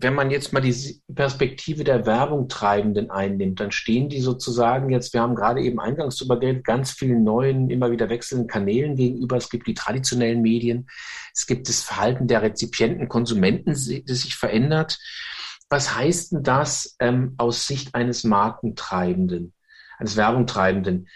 wenn 0.00 0.14
man 0.14 0.30
jetzt 0.30 0.52
mal 0.52 0.60
die 0.60 1.00
Perspektive 1.14 1.84
der 1.84 2.06
Werbungtreibenden 2.06 3.10
einnimmt, 3.10 3.60
dann 3.60 3.70
stehen 3.70 4.08
die 4.08 4.20
sozusagen 4.20 4.90
jetzt, 4.90 5.12
wir 5.12 5.20
haben 5.20 5.34
gerade 5.34 5.60
eben 5.60 5.80
eingangs 5.80 6.16
darüber 6.16 6.38
geredet, 6.38 6.64
ganz 6.64 6.90
vielen 6.90 7.24
neuen, 7.24 7.70
immer 7.70 7.90
wieder 7.90 8.08
wechselnden 8.08 8.48
Kanälen 8.48 8.96
gegenüber. 8.96 9.36
Es 9.36 9.50
gibt 9.50 9.66
die 9.66 9.74
traditionellen 9.74 10.42
Medien, 10.42 10.88
es 11.34 11.46
gibt 11.46 11.68
das 11.68 11.82
Verhalten 11.82 12.26
der 12.26 12.42
Rezipienten, 12.42 13.08
Konsumenten, 13.08 13.72
das 13.72 14.20
sich 14.20 14.36
verändert. 14.36 14.98
Was 15.68 15.96
heißt 15.96 16.32
denn 16.32 16.42
das 16.42 16.96
ähm, 17.00 17.34
aus 17.38 17.66
Sicht 17.66 17.94
eines 17.94 18.24
Markentreibenden, 18.24 19.52
eines 19.98 20.16
Werbungtreibenden? 20.16 21.08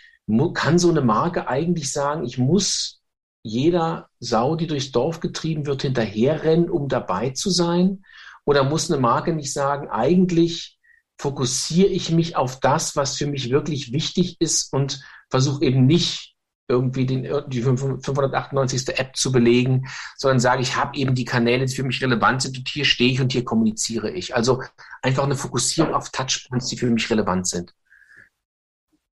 Kann 0.54 0.78
so 0.78 0.90
eine 0.90 1.00
Marke 1.00 1.48
eigentlich 1.48 1.92
sagen, 1.92 2.24
ich 2.24 2.38
muss 2.38 3.00
jeder 3.42 4.08
Sau, 4.20 4.54
die 4.54 4.66
durchs 4.66 4.92
Dorf 4.92 5.20
getrieben 5.20 5.66
wird, 5.66 5.82
hinterherrennen, 5.82 6.70
um 6.70 6.88
dabei 6.88 7.30
zu 7.30 7.50
sein? 7.50 8.04
Oder 8.44 8.64
muss 8.64 8.90
eine 8.90 9.00
Marke 9.00 9.32
nicht 9.32 9.52
sagen, 9.52 9.88
eigentlich 9.88 10.78
fokussiere 11.20 11.88
ich 11.88 12.10
mich 12.10 12.36
auf 12.36 12.60
das, 12.60 12.96
was 12.96 13.16
für 13.16 13.26
mich 13.26 13.50
wirklich 13.50 13.92
wichtig 13.92 14.40
ist 14.40 14.72
und 14.72 15.02
versuche 15.28 15.64
eben 15.64 15.86
nicht 15.86 16.34
irgendwie 16.70 17.04
den, 17.04 17.28
die 17.48 17.62
598. 17.62 18.98
App 18.98 19.16
zu 19.16 19.32
belegen, 19.32 19.88
sondern 20.16 20.38
sage, 20.38 20.62
ich 20.62 20.76
habe 20.76 20.96
eben 20.96 21.14
die 21.14 21.24
Kanäle, 21.24 21.66
die 21.66 21.74
für 21.74 21.82
mich 21.82 22.00
relevant 22.00 22.42
sind 22.42 22.56
und 22.56 22.68
hier 22.68 22.84
stehe 22.84 23.10
ich 23.12 23.20
und 23.20 23.32
hier 23.32 23.44
kommuniziere 23.44 24.10
ich. 24.10 24.34
Also 24.34 24.62
einfach 25.02 25.24
eine 25.24 25.36
Fokussierung 25.36 25.92
auf 25.92 26.10
Touchpoints, 26.10 26.68
die 26.68 26.78
für 26.78 26.86
mich 26.86 27.10
relevant 27.10 27.48
sind. 27.48 27.74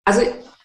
Also 0.04 0.20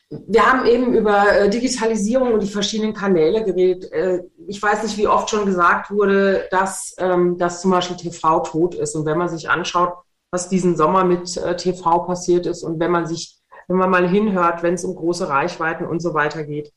wir 0.09 0.45
haben 0.45 0.65
eben 0.65 0.95
über 0.95 1.31
äh, 1.31 1.49
Digitalisierung 1.49 2.33
und 2.33 2.41
die 2.41 2.49
verschiedenen 2.49 2.93
Kanäle 2.93 3.43
geredet. 3.43 3.91
Äh, 3.91 4.23
ich 4.47 4.61
weiß 4.61 4.81
nicht, 4.83 4.97
wie 4.97 5.07
oft 5.07 5.29
schon 5.29 5.45
gesagt 5.45 5.91
wurde, 5.91 6.47
dass, 6.49 6.95
ähm, 6.97 7.37
dass 7.37 7.61
zum 7.61 7.71
Beispiel 7.71 7.95
TV 7.95 8.39
tot 8.41 8.73
ist. 8.73 8.95
Und 8.95 9.05
wenn 9.05 9.19
man 9.19 9.29
sich 9.29 9.49
anschaut, 9.49 9.93
was 10.31 10.49
diesen 10.49 10.75
Sommer 10.75 11.03
mit 11.03 11.37
äh, 11.37 11.55
TV 11.55 11.99
passiert 12.05 12.47
ist 12.47 12.63
und 12.63 12.79
wenn 12.79 12.91
man 12.91 13.05
sich, 13.05 13.37
wenn 13.67 13.77
man 13.77 13.91
mal 13.91 14.07
hinhört, 14.07 14.63
wenn 14.63 14.73
es 14.73 14.83
um 14.83 14.95
große 14.95 15.29
Reichweiten 15.29 15.85
und 15.85 16.01
so 16.01 16.15
weiter 16.15 16.43
geht. 16.43 16.73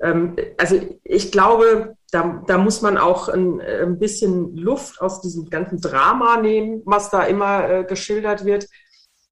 Ähm, 0.00 0.36
also 0.56 0.80
ich 1.02 1.32
glaube, 1.32 1.96
da, 2.12 2.44
da 2.46 2.56
muss 2.56 2.82
man 2.82 2.98
auch 2.98 3.28
ein, 3.28 3.60
ein 3.60 3.98
bisschen 3.98 4.56
Luft 4.56 5.00
aus 5.00 5.20
diesem 5.20 5.50
ganzen 5.50 5.80
Drama 5.80 6.40
nehmen, 6.40 6.82
was 6.84 7.10
da 7.10 7.24
immer 7.24 7.84
geschildert 7.84 8.44
wird. 8.44 8.66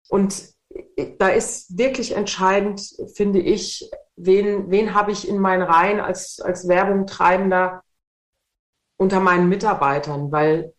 Und 0.08 0.57
da 1.18 1.28
ist 1.28 1.78
wirklich 1.78 2.16
entscheidend, 2.16 2.82
finde 3.14 3.40
ich, 3.40 3.90
wen, 4.16 4.70
wen 4.70 4.94
habe 4.94 5.12
ich 5.12 5.28
in 5.28 5.38
meinen 5.38 5.62
Reihen 5.62 6.00
als, 6.00 6.40
als 6.40 6.68
Werbung 6.68 7.06
treibender 7.06 7.82
unter 8.96 9.20
meinen 9.20 9.48
Mitarbeitern, 9.48 10.32
weil 10.32 10.74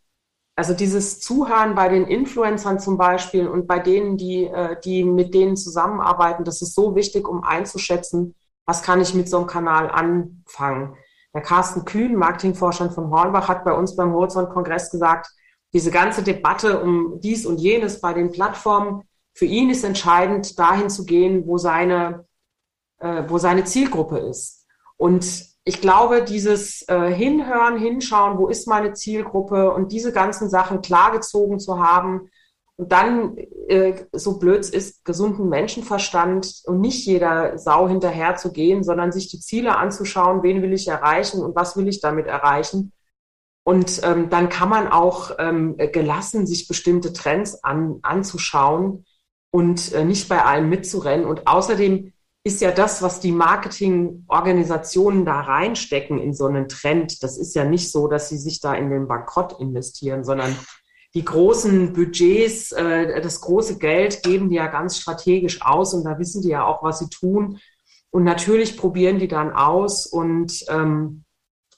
also 0.58 0.74
dieses 0.74 1.22
Zuhören 1.22 1.74
bei 1.74 1.88
den 1.88 2.06
Influencern 2.06 2.80
zum 2.80 2.98
Beispiel 2.98 3.48
und 3.48 3.66
bei 3.66 3.80
denen, 3.80 4.18
die, 4.18 4.44
äh, 4.44 4.78
die 4.82 5.06
mit 5.06 5.34
denen 5.34 5.56
zusammenarbeiten, 5.56 6.44
das 6.44 6.62
ist 6.62 6.76
so 6.76 6.96
wichtig, 6.96 7.30
um 7.30 7.46
einzuschätzen, 7.46 8.36
was 8.66 8.84
kann 8.84 9.00
ich 9.00 9.14
mit 9.14 9.30
so 9.30 9.38
einem 9.38 9.48
Kanal 9.48 9.90
anfangen. 9.90 10.98
Der 11.34 11.42
Carsten 11.42 11.86
Kühn, 11.86 12.14
Marketingforscher 12.14 12.92
von 12.92 13.10
Hornbach, 13.10 13.48
hat 13.48 13.64
bei 13.64 13.72
uns 13.72 13.96
beim 13.96 14.12
Horizont-Kongress 14.12 14.92
gesagt, 14.92 15.30
diese 15.72 15.92
ganze 15.92 16.24
Debatte 16.24 16.82
um 16.82 17.22
dies 17.22 17.46
und 17.46 17.60
jenes 17.60 18.02
bei 18.02 18.14
den 18.14 18.32
Plattformen, 18.32 19.04
für 19.40 19.46
ihn 19.46 19.70
ist 19.70 19.86
entscheidend, 19.86 20.60
dahin 20.60 20.90
zu 20.90 21.06
gehen, 21.06 21.48
wo 21.48 21.58
seine, 21.58 22.26
äh, 23.00 23.24
wo 23.30 23.38
seine 23.38 23.64
Zielgruppe 23.64 24.18
ist. 24.18 24.68
Und 24.98 25.46
ich 25.64 25.80
glaube, 25.80 26.26
dieses 26.26 26.86
äh, 26.90 27.10
Hinhören, 27.14 27.78
Hinschauen, 27.78 28.38
wo 28.38 28.50
ist 28.50 28.68
meine 28.68 28.92
Zielgruppe 28.92 29.72
und 29.74 29.94
diese 29.94 30.12
ganzen 30.12 30.50
Sachen 30.50 30.82
klargezogen 30.82 31.58
zu 31.58 31.80
haben 31.80 32.30
und 32.76 32.92
dann, 32.92 33.38
äh, 33.70 34.08
so 34.12 34.40
blöd 34.40 34.60
es 34.60 34.72
ist, 34.72 35.06
gesunden 35.06 35.48
Menschenverstand 35.48 36.64
und 36.66 36.82
nicht 36.82 37.06
jeder 37.06 37.58
Sau 37.58 37.88
hinterher 37.88 38.36
zu 38.36 38.52
gehen, 38.52 38.84
sondern 38.84 39.14
sich 39.14 39.30
die 39.30 39.40
Ziele 39.40 39.78
anzuschauen, 39.78 40.44
wen 40.44 40.62
will 40.62 40.74
ich 40.74 40.90
erreichen 40.90 41.42
und 41.42 41.56
was 41.56 41.78
will 41.78 41.88
ich 41.88 42.02
damit 42.02 42.28
erreichen. 42.28 42.92
Und 43.64 44.02
ähm, 44.04 44.30
dann 44.30 44.50
kann 44.50 44.68
man 44.68 44.90
auch 44.90 45.32
ähm, 45.40 45.78
gelassen 45.78 46.46
sich 46.46 46.68
bestimmte 46.68 47.14
Trends 47.14 47.64
an, 47.64 48.00
anzuschauen 48.02 49.06
und 49.52 49.94
äh, 49.94 50.06
nicht 50.06 50.30
bei 50.30 50.44
allem 50.44 50.70
mitzurennen. 50.70 51.26
Und 51.26 51.48
außerdem 51.48 52.14
ist 52.44 52.62
ja 52.62 52.72
das, 52.72 53.02
was 53.02 53.20
die 53.20 53.32
Marketingorganisationen 53.32 55.26
da 55.26 55.42
reinstecken 55.42 56.20
in 56.20 56.34
so 56.34 56.46
einen 56.46 56.68
Trend, 56.68 57.22
das 57.24 57.38
ist 57.38 57.56
ja 57.56 57.66
nicht 57.66 57.92
so, 57.92 58.08
dass 58.08 58.30
sie 58.30 58.38
sich 58.38 58.62
da 58.62 58.74
in 58.74 58.90
den 58.90 59.08
Bankrott 59.08 59.60
investieren, 59.60 60.24
sondern 60.24 60.56
die 61.16 61.26
großen 61.26 61.94
Budgets, 61.94 62.72
äh, 62.72 63.22
das 63.22 63.42
große 63.42 63.80
Geld 63.80 64.24
geben 64.24 64.50
die 64.50 64.56
ja 64.56 64.68
ganz 64.68 64.98
strategisch 64.98 65.62
aus 65.62 65.94
und 65.94 66.04
da 66.04 66.20
wissen 66.20 66.42
die 66.42 66.50
ja 66.50 66.66
auch, 66.66 66.84
was 66.84 67.00
sie 67.00 67.10
tun. 67.10 67.60
Und 68.12 68.24
natürlich 68.24 68.78
probieren 68.78 69.20
die 69.20 69.28
dann 69.28 69.52
aus 69.52 70.06
und 70.06 70.66
ähm, 70.70 71.24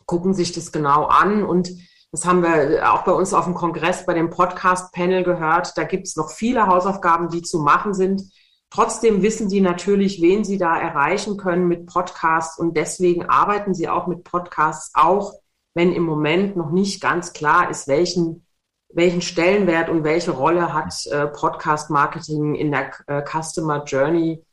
gucken 0.06 0.34
sich 0.34 0.52
das 0.52 0.72
genau 0.72 1.06
an. 1.06 1.44
Und 1.44 1.72
das 2.12 2.26
haben 2.26 2.44
wir 2.44 2.92
auch 2.92 3.04
bei 3.04 3.14
uns 3.14 3.34
auf 3.34 3.46
dem 3.46 3.54
Kongress 3.54 4.06
bei 4.06 4.14
dem 4.14 4.30
Podcast-Panel 4.30 5.24
gehört. 5.24 5.78
Da 5.78 5.86
gibt 5.86 6.08
es 6.08 6.18
noch 6.18 6.30
viele 6.30 6.68
Hausaufgaben, 6.68 7.30
die 7.30 7.42
zu 7.42 7.60
machen 7.60 7.94
sind. 7.94 8.24
Trotzdem 8.70 9.22
wissen 9.22 9.48
die 9.48 9.62
natürlich, 9.62 10.22
wen 10.22 10.44
sie 10.44 10.58
da 10.58 10.78
erreichen 10.78 11.38
können 11.38 11.68
mit 11.68 11.86
Podcasts 11.88 12.60
und 12.60 12.76
deswegen 12.76 13.30
arbeiten 13.30 13.74
sie 13.74 13.88
auch 13.88 14.08
mit 14.08 14.26
Podcasts, 14.26 14.92
auch 14.94 15.34
wenn 15.74 15.94
im 15.94 16.04
Moment 16.04 16.58
noch 16.58 16.72
nicht 16.72 17.02
ganz 17.02 17.32
klar 17.32 17.70
ist, 17.70 17.88
welchen, 17.88 18.46
welchen 18.90 19.22
Stellenwert 19.22 19.90
und 19.90 20.04
welche 20.04 20.32
Rolle 20.32 20.74
hat 20.74 21.06
äh, 21.08 21.28
Podcast-Marketing 21.28 22.56
in 22.56 22.72
der 22.72 22.92
äh, 23.08 23.24
Customer 23.24 23.84
Journey. 23.86 24.44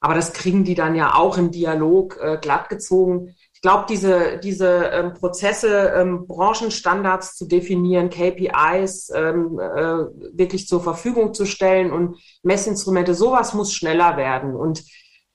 Aber 0.00 0.14
das 0.14 0.34
kriegen 0.34 0.64
die 0.64 0.74
dann 0.74 0.94
ja 0.94 1.14
auch 1.14 1.38
im 1.38 1.50
Dialog 1.50 2.18
äh, 2.20 2.38
glattgezogen 2.40 3.34
ich 3.58 3.62
glaube, 3.62 3.86
diese, 3.88 4.38
diese 4.38 4.84
ähm, 4.92 5.14
Prozesse, 5.14 5.92
ähm, 5.96 6.28
Branchenstandards 6.28 7.34
zu 7.34 7.44
definieren, 7.44 8.08
KPIs 8.08 9.10
ähm, 9.12 9.58
äh, 9.58 10.04
wirklich 10.32 10.68
zur 10.68 10.80
Verfügung 10.80 11.34
zu 11.34 11.44
stellen 11.44 11.90
und 11.90 12.20
Messinstrumente, 12.44 13.14
sowas 13.14 13.54
muss 13.54 13.74
schneller 13.74 14.16
werden. 14.16 14.54
Und 14.54 14.84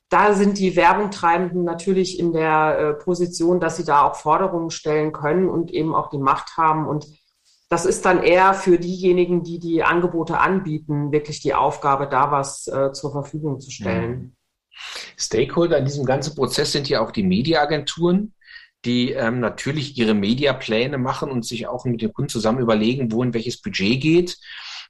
da 0.07 0.31
sind 0.35 0.57
die 0.57 0.77
Werbungtreibenden 0.77 1.65
natürlich 1.65 2.17
in 2.17 2.31
der 2.31 2.79
äh, 2.79 2.93
Position, 2.93 3.59
dass 3.59 3.75
sie 3.75 3.83
da 3.83 4.03
auch 4.03 4.15
Forderungen 4.15 4.69
stellen 4.69 5.11
können 5.11 5.49
und 5.49 5.71
eben 5.71 5.93
auch 5.93 6.09
die 6.09 6.17
Macht 6.17 6.55
haben. 6.55 6.87
Und 6.87 7.05
das 7.67 7.85
ist 7.85 8.05
dann 8.05 8.23
eher 8.23 8.53
für 8.53 8.79
diejenigen, 8.79 9.43
die 9.43 9.59
die 9.59 9.83
Angebote 9.83 10.37
anbieten, 10.39 11.11
wirklich 11.11 11.41
die 11.41 11.55
Aufgabe, 11.55 12.07
da 12.07 12.31
was 12.31 12.67
äh, 12.67 12.93
zur 12.93 13.11
Verfügung 13.11 13.59
zu 13.59 13.69
stellen. 13.69 14.11
Mhm. 14.11 14.35
Stakeholder 15.17 15.77
in 15.77 15.85
diesem 15.85 16.05
ganzen 16.05 16.35
Prozess 16.35 16.71
sind 16.71 16.89
ja 16.89 17.01
auch 17.01 17.11
die 17.11 17.23
Mediaagenturen, 17.23 18.33
die 18.85 19.11
ähm, 19.11 19.39
natürlich 19.39 19.97
ihre 19.97 20.13
Mediapläne 20.13 20.97
machen 20.97 21.31
und 21.31 21.45
sich 21.45 21.67
auch 21.67 21.85
mit 21.85 22.01
dem 22.01 22.13
Kunden 22.13 22.29
zusammen 22.29 22.59
überlegen, 22.59 23.11
wo 23.11 23.23
in 23.23 23.33
welches 23.33 23.61
Budget 23.61 24.01
geht. 24.01 24.37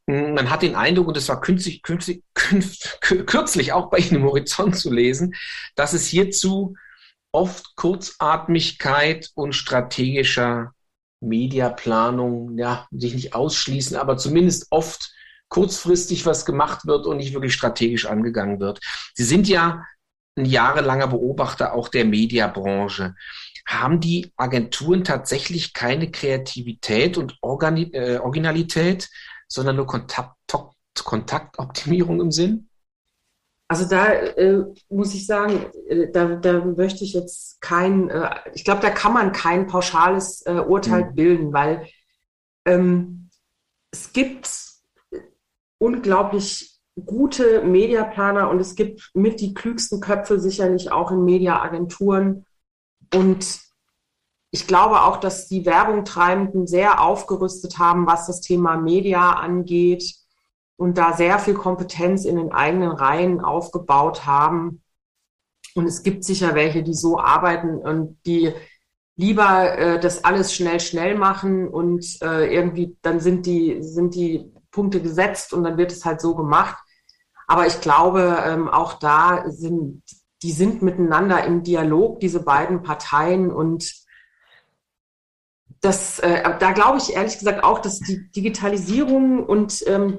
Hm, 0.08 0.34
man 0.34 0.50
hat 0.50 0.64
den 0.64 0.76
Eindruck, 0.76 1.08
und 1.08 1.18
das 1.18 1.30
war 1.30 1.42
künstlich, 1.42 1.82
künstlich, 1.84 2.24
kürzlich 2.34 3.74
auch 3.74 3.90
bei 3.90 4.00
Ihnen 4.00 4.18
im 4.18 4.24
Horizont 4.24 4.78
zu 4.78 4.92
lesen, 4.92 5.36
dass 5.76 5.94
es 5.94 6.08
hierzu 6.08 6.76
oft 7.32 7.76
Kurzatmigkeit 7.76 9.32
und 9.36 9.54
strategischer 9.54 10.74
Mediaplanung, 11.20 12.58
ja, 12.58 12.88
sich 12.92 13.16
nicht 13.16 13.34
ausschließen, 13.34 13.96
aber 13.96 14.18
zumindest 14.18 14.68
oft 14.70 15.14
kurzfristig 15.54 16.26
was 16.26 16.46
gemacht 16.46 16.88
wird 16.88 17.06
und 17.06 17.18
nicht 17.18 17.34
wirklich 17.34 17.54
strategisch 17.54 18.08
angegangen 18.08 18.60
wird. 18.60 18.80
Sie 19.14 19.24
sind 19.24 19.48
ja 19.48 19.86
ein 20.36 20.46
jahrelanger 20.46 21.08
Beobachter 21.08 21.74
auch 21.74 21.90
der 21.90 22.06
Mediabranche. 22.06 23.14
Haben 23.68 24.00
die 24.00 24.34
Agenturen 24.36 25.04
tatsächlich 25.04 25.74
keine 25.74 26.10
Kreativität 26.10 27.20
und 27.20 27.38
Organi 27.42 27.92
äh, 27.94 28.18
Originalität, 28.18 29.10
sondern 29.48 29.76
nur 29.76 29.86
Kontakt, 29.86 30.36
Kontaktoptimierung 31.04 32.20
im 32.20 32.32
Sinn? 32.32 32.70
Also 33.68 33.88
da 33.88 34.12
äh, 34.12 34.64
muss 34.90 35.14
ich 35.14 35.28
sagen, 35.28 35.68
äh, 35.88 36.12
da, 36.12 36.36
da 36.36 36.66
möchte 36.66 37.04
ich 37.04 37.14
jetzt 37.14 37.62
kein, 37.62 38.10
äh, 38.10 38.30
ich 38.56 38.64
glaube, 38.64 38.82
da 38.82 38.90
kann 38.90 39.14
man 39.14 39.32
kein 39.32 39.68
pauschales 39.68 40.44
äh, 40.48 40.54
Urteil 40.54 41.12
mhm. 41.12 41.16
bilden, 41.16 41.54
weil 41.54 41.88
ähm, 42.66 43.30
es 43.92 44.14
gibt 44.14 44.73
unglaublich 45.84 46.80
gute 47.06 47.62
Mediaplaner 47.64 48.50
und 48.50 48.60
es 48.60 48.76
gibt 48.76 49.12
mit 49.14 49.42
die 49.42 49.54
klügsten 49.54 50.00
Köpfe 50.00 50.40
sicherlich 50.40 50.92
auch 50.92 51.12
in 51.12 51.26
Mediaagenturen. 51.26 52.46
Und 53.14 53.60
ich 54.52 54.66
glaube 54.66 55.02
auch, 55.02 55.18
dass 55.18 55.48
die 55.48 55.66
Werbungtreibenden 55.66 56.68
sehr 56.68 57.02
aufgerüstet 57.02 57.80
haben, 57.80 58.08
was 58.08 58.28
das 58.28 58.40
Thema 58.40 58.78
Media 58.78 59.34
angeht 59.34 60.16
und 60.78 60.98
da 60.98 61.14
sehr 61.14 61.38
viel 61.38 61.56
Kompetenz 61.56 62.24
in 62.24 62.38
den 62.38 62.54
eigenen 62.54 62.92
Reihen 62.92 63.42
aufgebaut 63.42 64.26
haben. 64.26 64.84
Und 65.76 65.86
es 65.88 66.04
gibt 66.04 66.24
sicher 66.24 66.56
welche, 66.56 66.84
die 66.84 66.94
so 66.94 67.20
arbeiten 67.20 67.78
und 67.78 68.18
die 68.26 68.54
lieber 69.16 69.78
äh, 69.78 70.00
das 70.00 70.24
alles 70.24 70.54
schnell, 70.56 70.80
schnell 70.80 71.18
machen 71.18 71.68
und 71.68 72.22
äh, 72.22 72.54
irgendwie 72.54 72.96
dann 73.02 73.20
sind 73.20 73.46
die, 73.46 73.82
sind 73.82 74.16
die 74.16 74.54
Punkte 74.74 75.02
gesetzt 75.02 75.54
und 75.54 75.64
dann 75.64 75.78
wird 75.78 75.94
es 75.94 76.04
halt 76.04 76.20
so 76.20 76.36
gemacht. 76.36 76.78
Aber 77.48 77.66
ich 77.68 77.80
glaube, 77.80 78.44
ähm, 78.46 78.68
auch 78.68 78.94
da 78.94 79.46
sind, 79.50 80.04
die 80.42 80.52
sind 80.52 80.82
miteinander 80.82 81.46
im 81.46 81.64
Dialog, 81.64 82.20
diese 82.20 82.44
beiden 82.44 82.84
Parteien 82.84 83.52
und 83.52 83.90
das, 85.80 86.20
äh, 86.20 86.44
da 86.60 86.72
glaube 86.72 86.98
ich 86.98 87.14
ehrlich 87.14 87.38
gesagt 87.38 87.64
auch, 87.64 87.80
dass 87.80 88.00
die 88.00 88.30
Digitalisierung 88.32 89.46
und 89.46 89.84
ähm, 89.88 90.18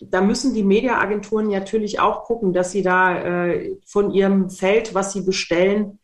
da 0.00 0.20
müssen 0.20 0.54
die 0.54 0.64
Mediaagenturen 0.64 1.48
natürlich 1.48 2.00
auch 2.00 2.24
gucken, 2.24 2.52
dass 2.52 2.72
sie 2.72 2.82
da 2.82 3.46
äh, 3.46 3.76
von 3.86 4.10
ihrem 4.10 4.50
Feld, 4.50 4.94
was 4.94 5.12
sie 5.12 5.22
bestellen, 5.22 5.98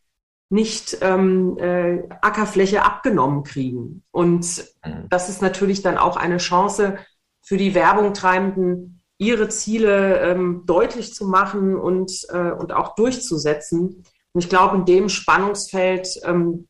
nicht 0.49 0.97
ähm, 1.01 1.57
äh, 1.57 2.03
Ackerfläche 2.21 2.83
abgenommen 2.83 3.43
kriegen. 3.43 4.03
Und 4.11 4.65
mhm. 4.85 5.07
das 5.09 5.29
ist 5.29 5.41
natürlich 5.41 5.81
dann 5.81 5.97
auch 5.97 6.17
eine 6.17 6.37
Chance 6.37 6.97
für 7.41 7.57
die 7.57 7.73
Werbungtreibenden, 7.73 9.01
ihre 9.17 9.49
Ziele 9.49 10.19
ähm, 10.21 10.63
deutlich 10.65 11.13
zu 11.13 11.27
machen 11.27 11.75
und, 11.75 12.25
äh, 12.29 12.51
und 12.51 12.73
auch 12.73 12.95
durchzusetzen. 12.95 14.03
Und 14.33 14.43
ich 14.43 14.49
glaube, 14.49 14.77
in 14.77 14.85
dem 14.85 15.09
Spannungsfeld 15.09 16.21
ähm, 16.23 16.67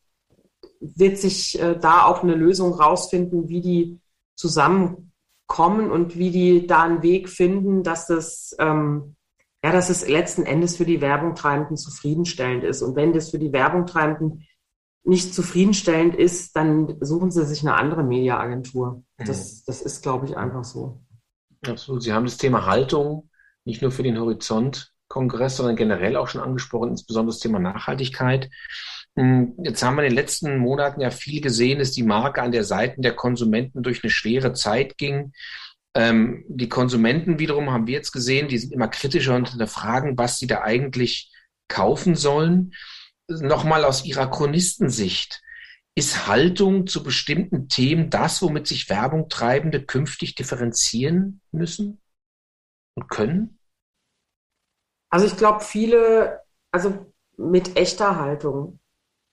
wird 0.80 1.18
sich 1.18 1.58
äh, 1.60 1.78
da 1.78 2.04
auch 2.04 2.22
eine 2.22 2.34
Lösung 2.34 2.74
rausfinden, 2.74 3.48
wie 3.48 3.60
die 3.60 4.00
zusammenkommen 4.36 5.90
und 5.90 6.18
wie 6.18 6.30
die 6.30 6.66
da 6.66 6.82
einen 6.82 7.02
Weg 7.02 7.28
finden, 7.28 7.82
dass 7.84 8.06
das, 8.06 8.54
ähm, 8.58 9.16
ja, 9.64 9.72
dass 9.72 9.88
es 9.88 10.06
letzten 10.06 10.42
Endes 10.42 10.76
für 10.76 10.84
die 10.84 11.00
Werbungtreibenden 11.00 11.76
zufriedenstellend 11.76 12.64
ist. 12.64 12.82
Und 12.82 12.96
wenn 12.96 13.12
das 13.12 13.30
für 13.30 13.38
die 13.38 13.52
Werbungtreibenden 13.52 14.46
nicht 15.04 15.34
zufriedenstellend 15.34 16.14
ist, 16.14 16.54
dann 16.54 16.96
suchen 17.00 17.30
sie 17.30 17.44
sich 17.44 17.62
eine 17.62 17.74
andere 17.74 18.02
Mediaagentur. 18.04 19.02
Das, 19.18 19.58
mhm. 19.58 19.62
das 19.66 19.82
ist, 19.82 20.02
glaube 20.02 20.26
ich, 20.26 20.36
einfach 20.36 20.64
so. 20.64 21.00
Absolut. 21.66 22.02
Sie 22.02 22.12
haben 22.12 22.24
das 22.24 22.36
Thema 22.36 22.66
Haltung 22.66 23.28
nicht 23.64 23.82
nur 23.82 23.92
für 23.92 24.02
den 24.02 24.18
Horizont-Kongress, 24.18 25.56
sondern 25.56 25.76
generell 25.76 26.16
auch 26.16 26.28
schon 26.28 26.40
angesprochen, 26.40 26.90
insbesondere 26.90 27.34
das 27.34 27.40
Thema 27.40 27.58
Nachhaltigkeit. 27.58 28.50
Hm, 29.16 29.54
jetzt 29.62 29.82
haben 29.82 29.96
wir 29.96 30.04
in 30.04 30.10
den 30.10 30.16
letzten 30.16 30.58
Monaten 30.58 31.00
ja 31.00 31.10
viel 31.10 31.40
gesehen, 31.40 31.78
dass 31.78 31.92
die 31.92 32.02
Marke 32.02 32.42
an 32.42 32.52
der 32.52 32.64
Seite 32.64 33.00
der 33.00 33.14
Konsumenten 33.14 33.82
durch 33.82 34.02
eine 34.02 34.10
schwere 34.10 34.52
Zeit 34.52 34.98
ging. 34.98 35.32
Ähm, 35.94 36.44
die 36.48 36.68
Konsumenten 36.68 37.38
wiederum 37.38 37.70
haben 37.70 37.86
wir 37.86 37.94
jetzt 37.94 38.12
gesehen, 38.12 38.48
die 38.48 38.58
sind 38.58 38.72
immer 38.72 38.88
kritischer 38.88 39.36
und 39.36 39.50
hinterfragen, 39.50 40.16
was 40.16 40.38
sie 40.38 40.46
da 40.46 40.62
eigentlich 40.62 41.30
kaufen 41.68 42.14
sollen. 42.14 42.72
Nochmal 43.40 43.84
aus 43.84 44.04
ihrer 44.04 44.30
Chronistensicht. 44.30 45.42
Ist 45.94 46.26
Haltung 46.26 46.86
zu 46.86 47.02
bestimmten 47.02 47.68
Themen 47.68 48.08
das, 48.08 48.40
womit 48.42 48.66
sich 48.66 48.88
Werbung 48.88 49.28
Treibende 49.28 49.84
künftig 49.84 50.34
differenzieren 50.34 51.40
müssen 51.50 52.00
und 52.94 53.08
können? 53.08 53.58
Also 55.10 55.26
ich 55.26 55.36
glaube, 55.36 55.60
viele, 55.60 56.40
also 56.70 57.12
mit 57.36 57.76
echter 57.76 58.18
Haltung 58.18 58.80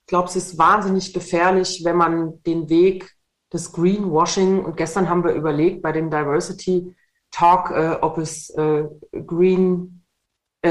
glaube, 0.09 0.27
es 0.27 0.35
ist 0.35 0.57
wahnsinnig 0.57 1.13
gefährlich, 1.13 1.81
wenn 1.85 1.95
man 1.95 2.43
den 2.43 2.67
Weg 2.69 3.15
des 3.53 3.71
Greenwashing, 3.71 4.63
und 4.63 4.75
gestern 4.75 5.07
haben 5.07 5.23
wir 5.23 5.31
überlegt 5.31 5.81
bei 5.81 5.91
dem 5.91 6.09
Diversity 6.09 6.95
Talk, 7.31 7.71
äh, 7.71 7.97
ob 8.01 8.17
es 8.17 8.49
äh, 8.49 8.83
Green, 9.25 9.98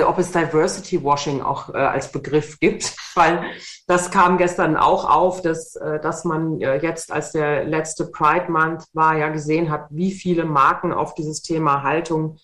ob 0.05 0.19
es 0.19 0.33
Diversity 0.33 1.03
Washing 1.03 1.41
auch 1.41 1.71
äh, 1.71 1.79
als 1.79 2.13
Begriff 2.13 2.61
gibt, 2.61 2.95
weil 3.15 3.43
das 3.87 4.11
kam 4.11 4.37
gestern 4.37 4.77
auch 4.77 5.09
auf, 5.09 5.41
dass, 5.41 5.77
äh, 5.77 5.99
dass 6.01 6.25
man 6.25 6.61
äh, 6.61 6.77
jetzt, 6.83 7.11
als 7.11 7.33
der 7.33 7.65
letzte 7.65 8.07
Pride 8.07 8.51
Month 8.51 8.85
war, 8.93 9.17
ja 9.17 9.29
gesehen 9.31 9.71
hat, 9.71 9.87
wie 9.91 10.13
viele 10.13 10.45
Marken 10.45 10.93
auf 10.93 11.15
dieses 11.15 11.43
Thema 11.43 11.83
Haltung 11.83 12.37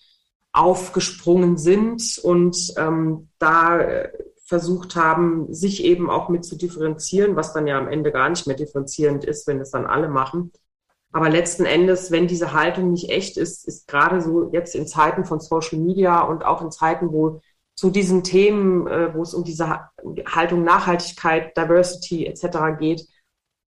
aufgesprungen 0.53 1.57
sind 1.57 2.17
und 2.23 2.73
ähm, 2.77 3.29
da 3.39 4.05
versucht 4.45 4.95
haben, 4.95 5.53
sich 5.53 5.83
eben 5.83 6.09
auch 6.09 6.29
mit 6.29 6.45
zu 6.45 6.55
differenzieren, 6.55 7.35
was 7.35 7.51
dann 7.51 7.67
ja 7.67 7.77
am 7.77 7.89
Ende 7.89 8.11
gar 8.11 8.29
nicht 8.29 8.47
mehr 8.47 8.55
differenzierend 8.55 9.25
ist, 9.25 9.47
wenn 9.47 9.59
es 9.59 9.71
dann 9.71 9.85
alle 9.85 10.07
machen. 10.07 10.53
Aber 11.15 11.29
letzten 11.29 11.63
Endes, 11.63 12.11
wenn 12.11 12.27
diese 12.27 12.51
Haltung 12.51 12.91
nicht 12.91 13.09
echt 13.09 13.37
ist, 13.37 13.65
ist 13.69 13.87
gerade 13.87 14.19
so 14.19 14.49
jetzt 14.51 14.75
in 14.75 14.85
Zeiten 14.85 15.23
von 15.23 15.39
Social 15.39 15.79
Media 15.79 16.19
und 16.19 16.43
auch 16.43 16.61
in 16.61 16.71
Zeiten, 16.71 17.13
wo 17.13 17.39
zu 17.73 17.89
diesen 17.89 18.21
Themen, 18.21 18.85
äh, 18.85 19.15
wo 19.15 19.21
es 19.21 19.33
um 19.33 19.45
diese 19.45 19.79
Haltung 20.25 20.65
Nachhaltigkeit, 20.65 21.55
Diversity 21.55 22.25
etc. 22.25 22.77
geht, 22.77 23.07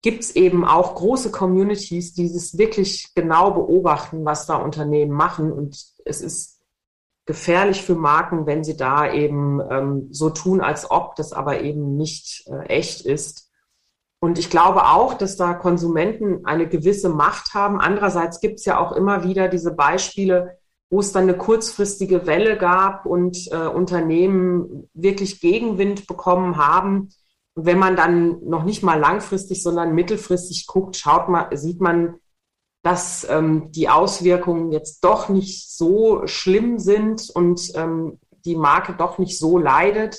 gibt 0.00 0.22
es 0.22 0.34
eben 0.36 0.64
auch 0.64 0.94
große 0.94 1.30
Communities, 1.30 2.14
die 2.14 2.24
es 2.24 2.56
wirklich 2.56 3.12
genau 3.14 3.50
beobachten, 3.50 4.24
was 4.24 4.46
da 4.46 4.56
Unternehmen 4.56 5.12
machen. 5.12 5.52
Und 5.52 5.84
es 6.06 6.22
ist 6.22 6.62
gefährlich 7.26 7.82
für 7.82 7.94
Marken, 7.94 8.46
wenn 8.46 8.64
sie 8.64 8.78
da 8.78 9.12
eben 9.12 9.60
ähm, 9.70 10.08
so 10.10 10.30
tun, 10.30 10.62
als 10.62 10.90
ob 10.90 11.14
das 11.16 11.34
aber 11.34 11.60
eben 11.60 11.98
nicht 11.98 12.46
äh, 12.46 12.68
echt 12.68 13.02
ist. 13.02 13.43
Und 14.24 14.38
ich 14.38 14.48
glaube 14.48 14.86
auch, 14.86 15.12
dass 15.12 15.36
da 15.36 15.52
Konsumenten 15.52 16.46
eine 16.46 16.66
gewisse 16.66 17.10
Macht 17.10 17.52
haben. 17.52 17.78
Andererseits 17.78 18.40
gibt 18.40 18.58
es 18.58 18.64
ja 18.64 18.78
auch 18.78 18.92
immer 18.92 19.22
wieder 19.22 19.48
diese 19.48 19.72
Beispiele, 19.72 20.56
wo 20.88 21.00
es 21.00 21.12
dann 21.12 21.24
eine 21.24 21.36
kurzfristige 21.36 22.26
Welle 22.26 22.56
gab 22.56 23.04
und 23.04 23.52
äh, 23.52 23.66
Unternehmen 23.66 24.88
wirklich 24.94 25.42
Gegenwind 25.42 26.06
bekommen 26.06 26.56
haben. 26.56 27.10
Wenn 27.54 27.78
man 27.78 27.96
dann 27.96 28.42
noch 28.48 28.64
nicht 28.64 28.82
mal 28.82 28.98
langfristig, 28.98 29.62
sondern 29.62 29.94
mittelfristig 29.94 30.66
guckt, 30.68 30.96
schaut 30.96 31.28
man, 31.28 31.54
sieht 31.54 31.82
man, 31.82 32.14
dass 32.82 33.26
ähm, 33.28 33.72
die 33.72 33.90
Auswirkungen 33.90 34.72
jetzt 34.72 35.04
doch 35.04 35.28
nicht 35.28 35.70
so 35.70 36.26
schlimm 36.26 36.78
sind 36.78 37.28
und 37.28 37.72
ähm, 37.74 38.18
die 38.46 38.56
Marke 38.56 38.94
doch 38.94 39.18
nicht 39.18 39.38
so 39.38 39.58
leidet. 39.58 40.18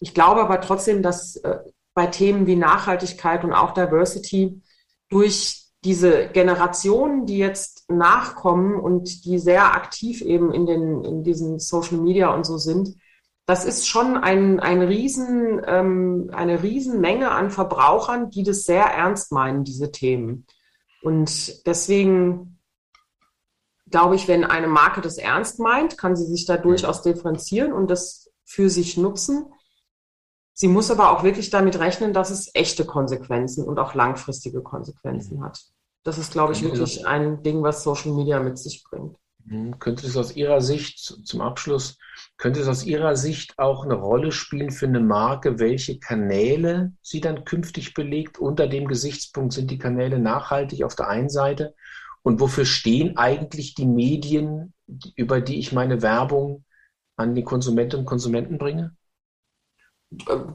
Ich 0.00 0.12
glaube 0.12 0.40
aber 0.40 0.60
trotzdem, 0.60 1.04
dass 1.04 1.36
äh, 1.36 1.58
bei 1.94 2.06
Themen 2.06 2.46
wie 2.46 2.56
Nachhaltigkeit 2.56 3.44
und 3.44 3.52
auch 3.52 3.72
Diversity 3.72 4.60
durch 5.08 5.64
diese 5.84 6.28
Generationen, 6.28 7.26
die 7.26 7.38
jetzt 7.38 7.90
nachkommen 7.90 8.80
und 8.80 9.24
die 9.24 9.38
sehr 9.38 9.74
aktiv 9.74 10.22
eben 10.22 10.52
in, 10.52 10.66
den, 10.66 11.04
in 11.04 11.22
diesen 11.22 11.58
Social 11.58 11.98
Media 11.98 12.34
und 12.34 12.44
so 12.44 12.58
sind, 12.58 12.96
das 13.46 13.66
ist 13.66 13.86
schon 13.86 14.16
ein, 14.16 14.58
ein 14.58 14.80
riesen, 14.80 15.60
ähm, 15.66 16.30
eine 16.32 16.62
Riesenmenge 16.62 17.30
an 17.30 17.50
Verbrauchern, 17.50 18.30
die 18.30 18.42
das 18.42 18.64
sehr 18.64 18.84
ernst 18.84 19.32
meinen, 19.32 19.64
diese 19.64 19.92
Themen. 19.92 20.46
Und 21.02 21.66
deswegen 21.66 22.58
glaube 23.90 24.16
ich, 24.16 24.26
wenn 24.26 24.44
eine 24.44 24.66
Marke 24.66 25.02
das 25.02 25.18
ernst 25.18 25.60
meint, 25.60 25.98
kann 25.98 26.16
sie 26.16 26.24
sich 26.24 26.46
da 26.46 26.56
durchaus 26.56 27.02
differenzieren 27.02 27.72
und 27.74 27.90
das 27.90 28.30
für 28.44 28.70
sich 28.70 28.96
nutzen. 28.96 29.46
Sie 30.56 30.68
muss 30.68 30.90
aber 30.90 31.10
auch 31.10 31.24
wirklich 31.24 31.50
damit 31.50 31.78
rechnen, 31.80 32.12
dass 32.12 32.30
es 32.30 32.50
echte 32.54 32.84
Konsequenzen 32.84 33.64
und 33.64 33.78
auch 33.78 33.94
langfristige 33.94 34.62
Konsequenzen 34.62 35.42
hat. 35.42 35.60
Das 36.04 36.16
ist, 36.16 36.32
glaube 36.32 36.52
ich, 36.52 36.62
wirklich 36.62 37.06
ein 37.06 37.42
Ding, 37.42 37.62
was 37.62 37.82
Social 37.82 38.12
Media 38.12 38.40
mit 38.40 38.58
sich 38.58 38.84
bringt. 38.84 39.16
Mhm. 39.46 39.78
Könnte 39.78 40.06
es 40.06 40.16
aus 40.16 40.36
Ihrer 40.36 40.60
Sicht 40.60 40.98
zum 40.98 41.40
Abschluss, 41.40 41.98
könnte 42.36 42.60
es 42.60 42.68
aus 42.68 42.84
Ihrer 42.84 43.16
Sicht 43.16 43.58
auch 43.58 43.84
eine 43.84 43.94
Rolle 43.94 44.30
spielen 44.30 44.70
für 44.70 44.86
eine 44.86 45.00
Marke, 45.00 45.58
welche 45.58 45.98
Kanäle 45.98 46.92
sie 47.02 47.20
dann 47.20 47.44
künftig 47.44 47.94
belegt? 47.94 48.38
Unter 48.38 48.68
dem 48.68 48.86
Gesichtspunkt 48.86 49.54
sind 49.54 49.70
die 49.70 49.78
Kanäle 49.78 50.20
nachhaltig 50.20 50.84
auf 50.84 50.94
der 50.94 51.08
einen 51.08 51.30
Seite. 51.30 51.74
Und 52.22 52.40
wofür 52.40 52.64
stehen 52.64 53.16
eigentlich 53.16 53.74
die 53.74 53.86
Medien, 53.86 54.72
über 55.16 55.40
die 55.40 55.58
ich 55.58 55.72
meine 55.72 56.00
Werbung 56.00 56.64
an 57.16 57.34
die 57.34 57.44
Konsumentinnen 57.44 58.04
und 58.04 58.08
Konsumenten 58.08 58.56
bringe? 58.56 58.96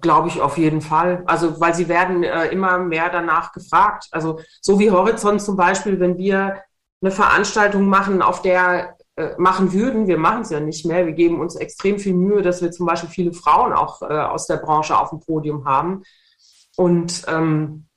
Glaube 0.02 0.28
ich 0.28 0.42
auf 0.42 0.58
jeden 0.58 0.82
Fall. 0.82 1.24
Also, 1.26 1.60
weil 1.60 1.74
sie 1.74 1.88
werden 1.88 2.24
äh, 2.24 2.48
immer 2.48 2.78
mehr 2.78 3.10
danach 3.10 3.52
gefragt. 3.52 4.08
Also, 4.12 4.40
so 4.62 4.80
wie 4.80 4.92
Horizont 4.92 5.42
zum 5.42 5.56
Beispiel, 5.56 6.00
wenn 6.00 6.18
wir 6.18 6.62
eine 7.02 7.12
Veranstaltung 7.12 7.88
machen, 7.88 8.22
auf 8.22 8.42
der 8.42 8.98
äh, 9.16 9.36
machen 9.38 9.74
würden, 9.74 10.08
wir 10.08 10.18
machen 10.18 10.42
es 10.44 10.50
ja 10.50 10.60
nicht 10.60 10.86
mehr. 10.86 11.06
Wir 11.06 11.14
geben 11.14 11.42
uns 11.42 11.56
extrem 11.56 12.00
viel 12.00 12.14
Mühe, 12.14 12.42
dass 12.42 12.62
wir 12.62 12.72
zum 12.72 12.86
Beispiel 12.86 13.10
viele 13.10 13.34
Frauen 13.34 13.74
auch 13.74 14.02
äh, 14.02 14.06
aus 14.06 14.48
der 14.48 14.58
Branche 14.58 14.98
auf 14.98 15.10
dem 15.10 15.20
Podium 15.20 15.66
haben. 15.66 16.04
Und 16.78 17.24
ähm, 17.28 17.88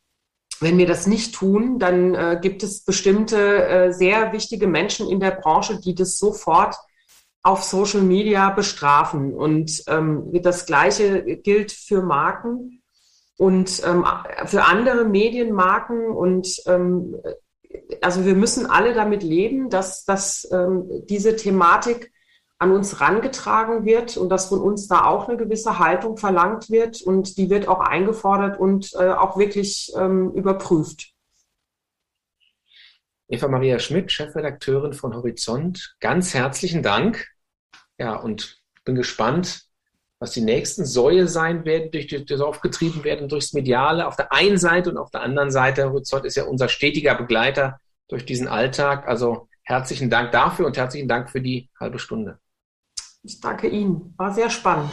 wenn 0.58 0.78
wir 0.78 0.86
das 0.86 1.06
nicht 1.06 1.34
tun, 1.34 1.78
dann 1.78 2.14
äh, 2.14 2.38
gibt 2.40 2.62
es 2.62 2.84
bestimmte 2.84 3.66
äh, 3.66 3.92
sehr 3.92 4.32
wichtige 4.32 4.66
Menschen 4.66 5.08
in 5.08 5.20
der 5.20 5.32
Branche, 5.32 5.80
die 5.80 5.94
das 5.94 6.18
sofort 6.18 6.76
auf 7.42 7.64
Social 7.64 8.02
Media 8.02 8.50
bestrafen. 8.50 9.34
Und 9.34 9.82
ähm, 9.88 10.30
das 10.42 10.66
Gleiche 10.66 11.22
gilt 11.38 11.72
für 11.72 12.02
Marken 12.02 12.82
und 13.36 13.82
ähm, 13.84 14.04
für 14.46 14.64
andere 14.64 15.04
Medienmarken. 15.04 16.06
Und 16.10 16.62
ähm, 16.66 17.16
also 18.00 18.24
wir 18.24 18.34
müssen 18.34 18.66
alle 18.66 18.94
damit 18.94 19.22
leben, 19.22 19.70
dass, 19.70 20.04
dass 20.04 20.48
ähm, 20.52 20.88
diese 21.08 21.36
Thematik 21.36 22.12
an 22.62 22.70
uns 22.70 23.00
rangetragen 23.00 23.84
wird 23.84 24.16
und 24.16 24.28
dass 24.28 24.46
von 24.46 24.60
uns 24.60 24.86
da 24.86 25.04
auch 25.04 25.28
eine 25.28 25.36
gewisse 25.36 25.80
Haltung 25.80 26.16
verlangt 26.16 26.70
wird 26.70 27.02
und 27.02 27.36
die 27.36 27.50
wird 27.50 27.66
auch 27.66 27.80
eingefordert 27.80 28.60
und 28.60 28.92
äh, 28.94 29.10
auch 29.10 29.36
wirklich 29.36 29.92
ähm, 29.96 30.30
überprüft. 30.30 31.12
Eva 33.26 33.48
Maria 33.48 33.80
Schmidt, 33.80 34.12
Chefredakteurin 34.12 34.92
von 34.92 35.16
Horizont, 35.16 35.96
ganz 35.98 36.34
herzlichen 36.34 36.84
Dank. 36.84 37.31
Ja, 37.98 38.16
und 38.16 38.60
bin 38.84 38.94
gespannt, 38.94 39.66
was 40.18 40.32
die 40.32 40.40
nächsten 40.40 40.84
Säue 40.84 41.26
sein 41.26 41.64
werden, 41.64 41.90
durch 41.90 42.06
die, 42.06 42.24
die 42.24 42.34
aufgetrieben 42.36 43.02
werden 43.04 43.28
durchs 43.28 43.52
Mediale 43.52 44.06
auf 44.06 44.16
der 44.16 44.32
einen 44.32 44.56
Seite 44.56 44.90
und 44.90 44.96
auf 44.96 45.10
der 45.10 45.22
anderen 45.22 45.50
Seite. 45.50 45.90
Horizont 45.90 46.24
ist 46.24 46.36
ja 46.36 46.44
unser 46.44 46.68
stetiger 46.68 47.16
Begleiter 47.16 47.80
durch 48.08 48.24
diesen 48.24 48.46
Alltag. 48.46 49.08
Also 49.08 49.48
herzlichen 49.64 50.10
Dank 50.10 50.30
dafür 50.32 50.66
und 50.66 50.76
herzlichen 50.76 51.08
Dank 51.08 51.30
für 51.30 51.40
die 51.40 51.70
halbe 51.78 51.98
Stunde. 51.98 52.38
Ich 53.24 53.40
danke 53.40 53.68
Ihnen. 53.68 54.14
War 54.16 54.32
sehr 54.32 54.50
spannend. 54.50 54.90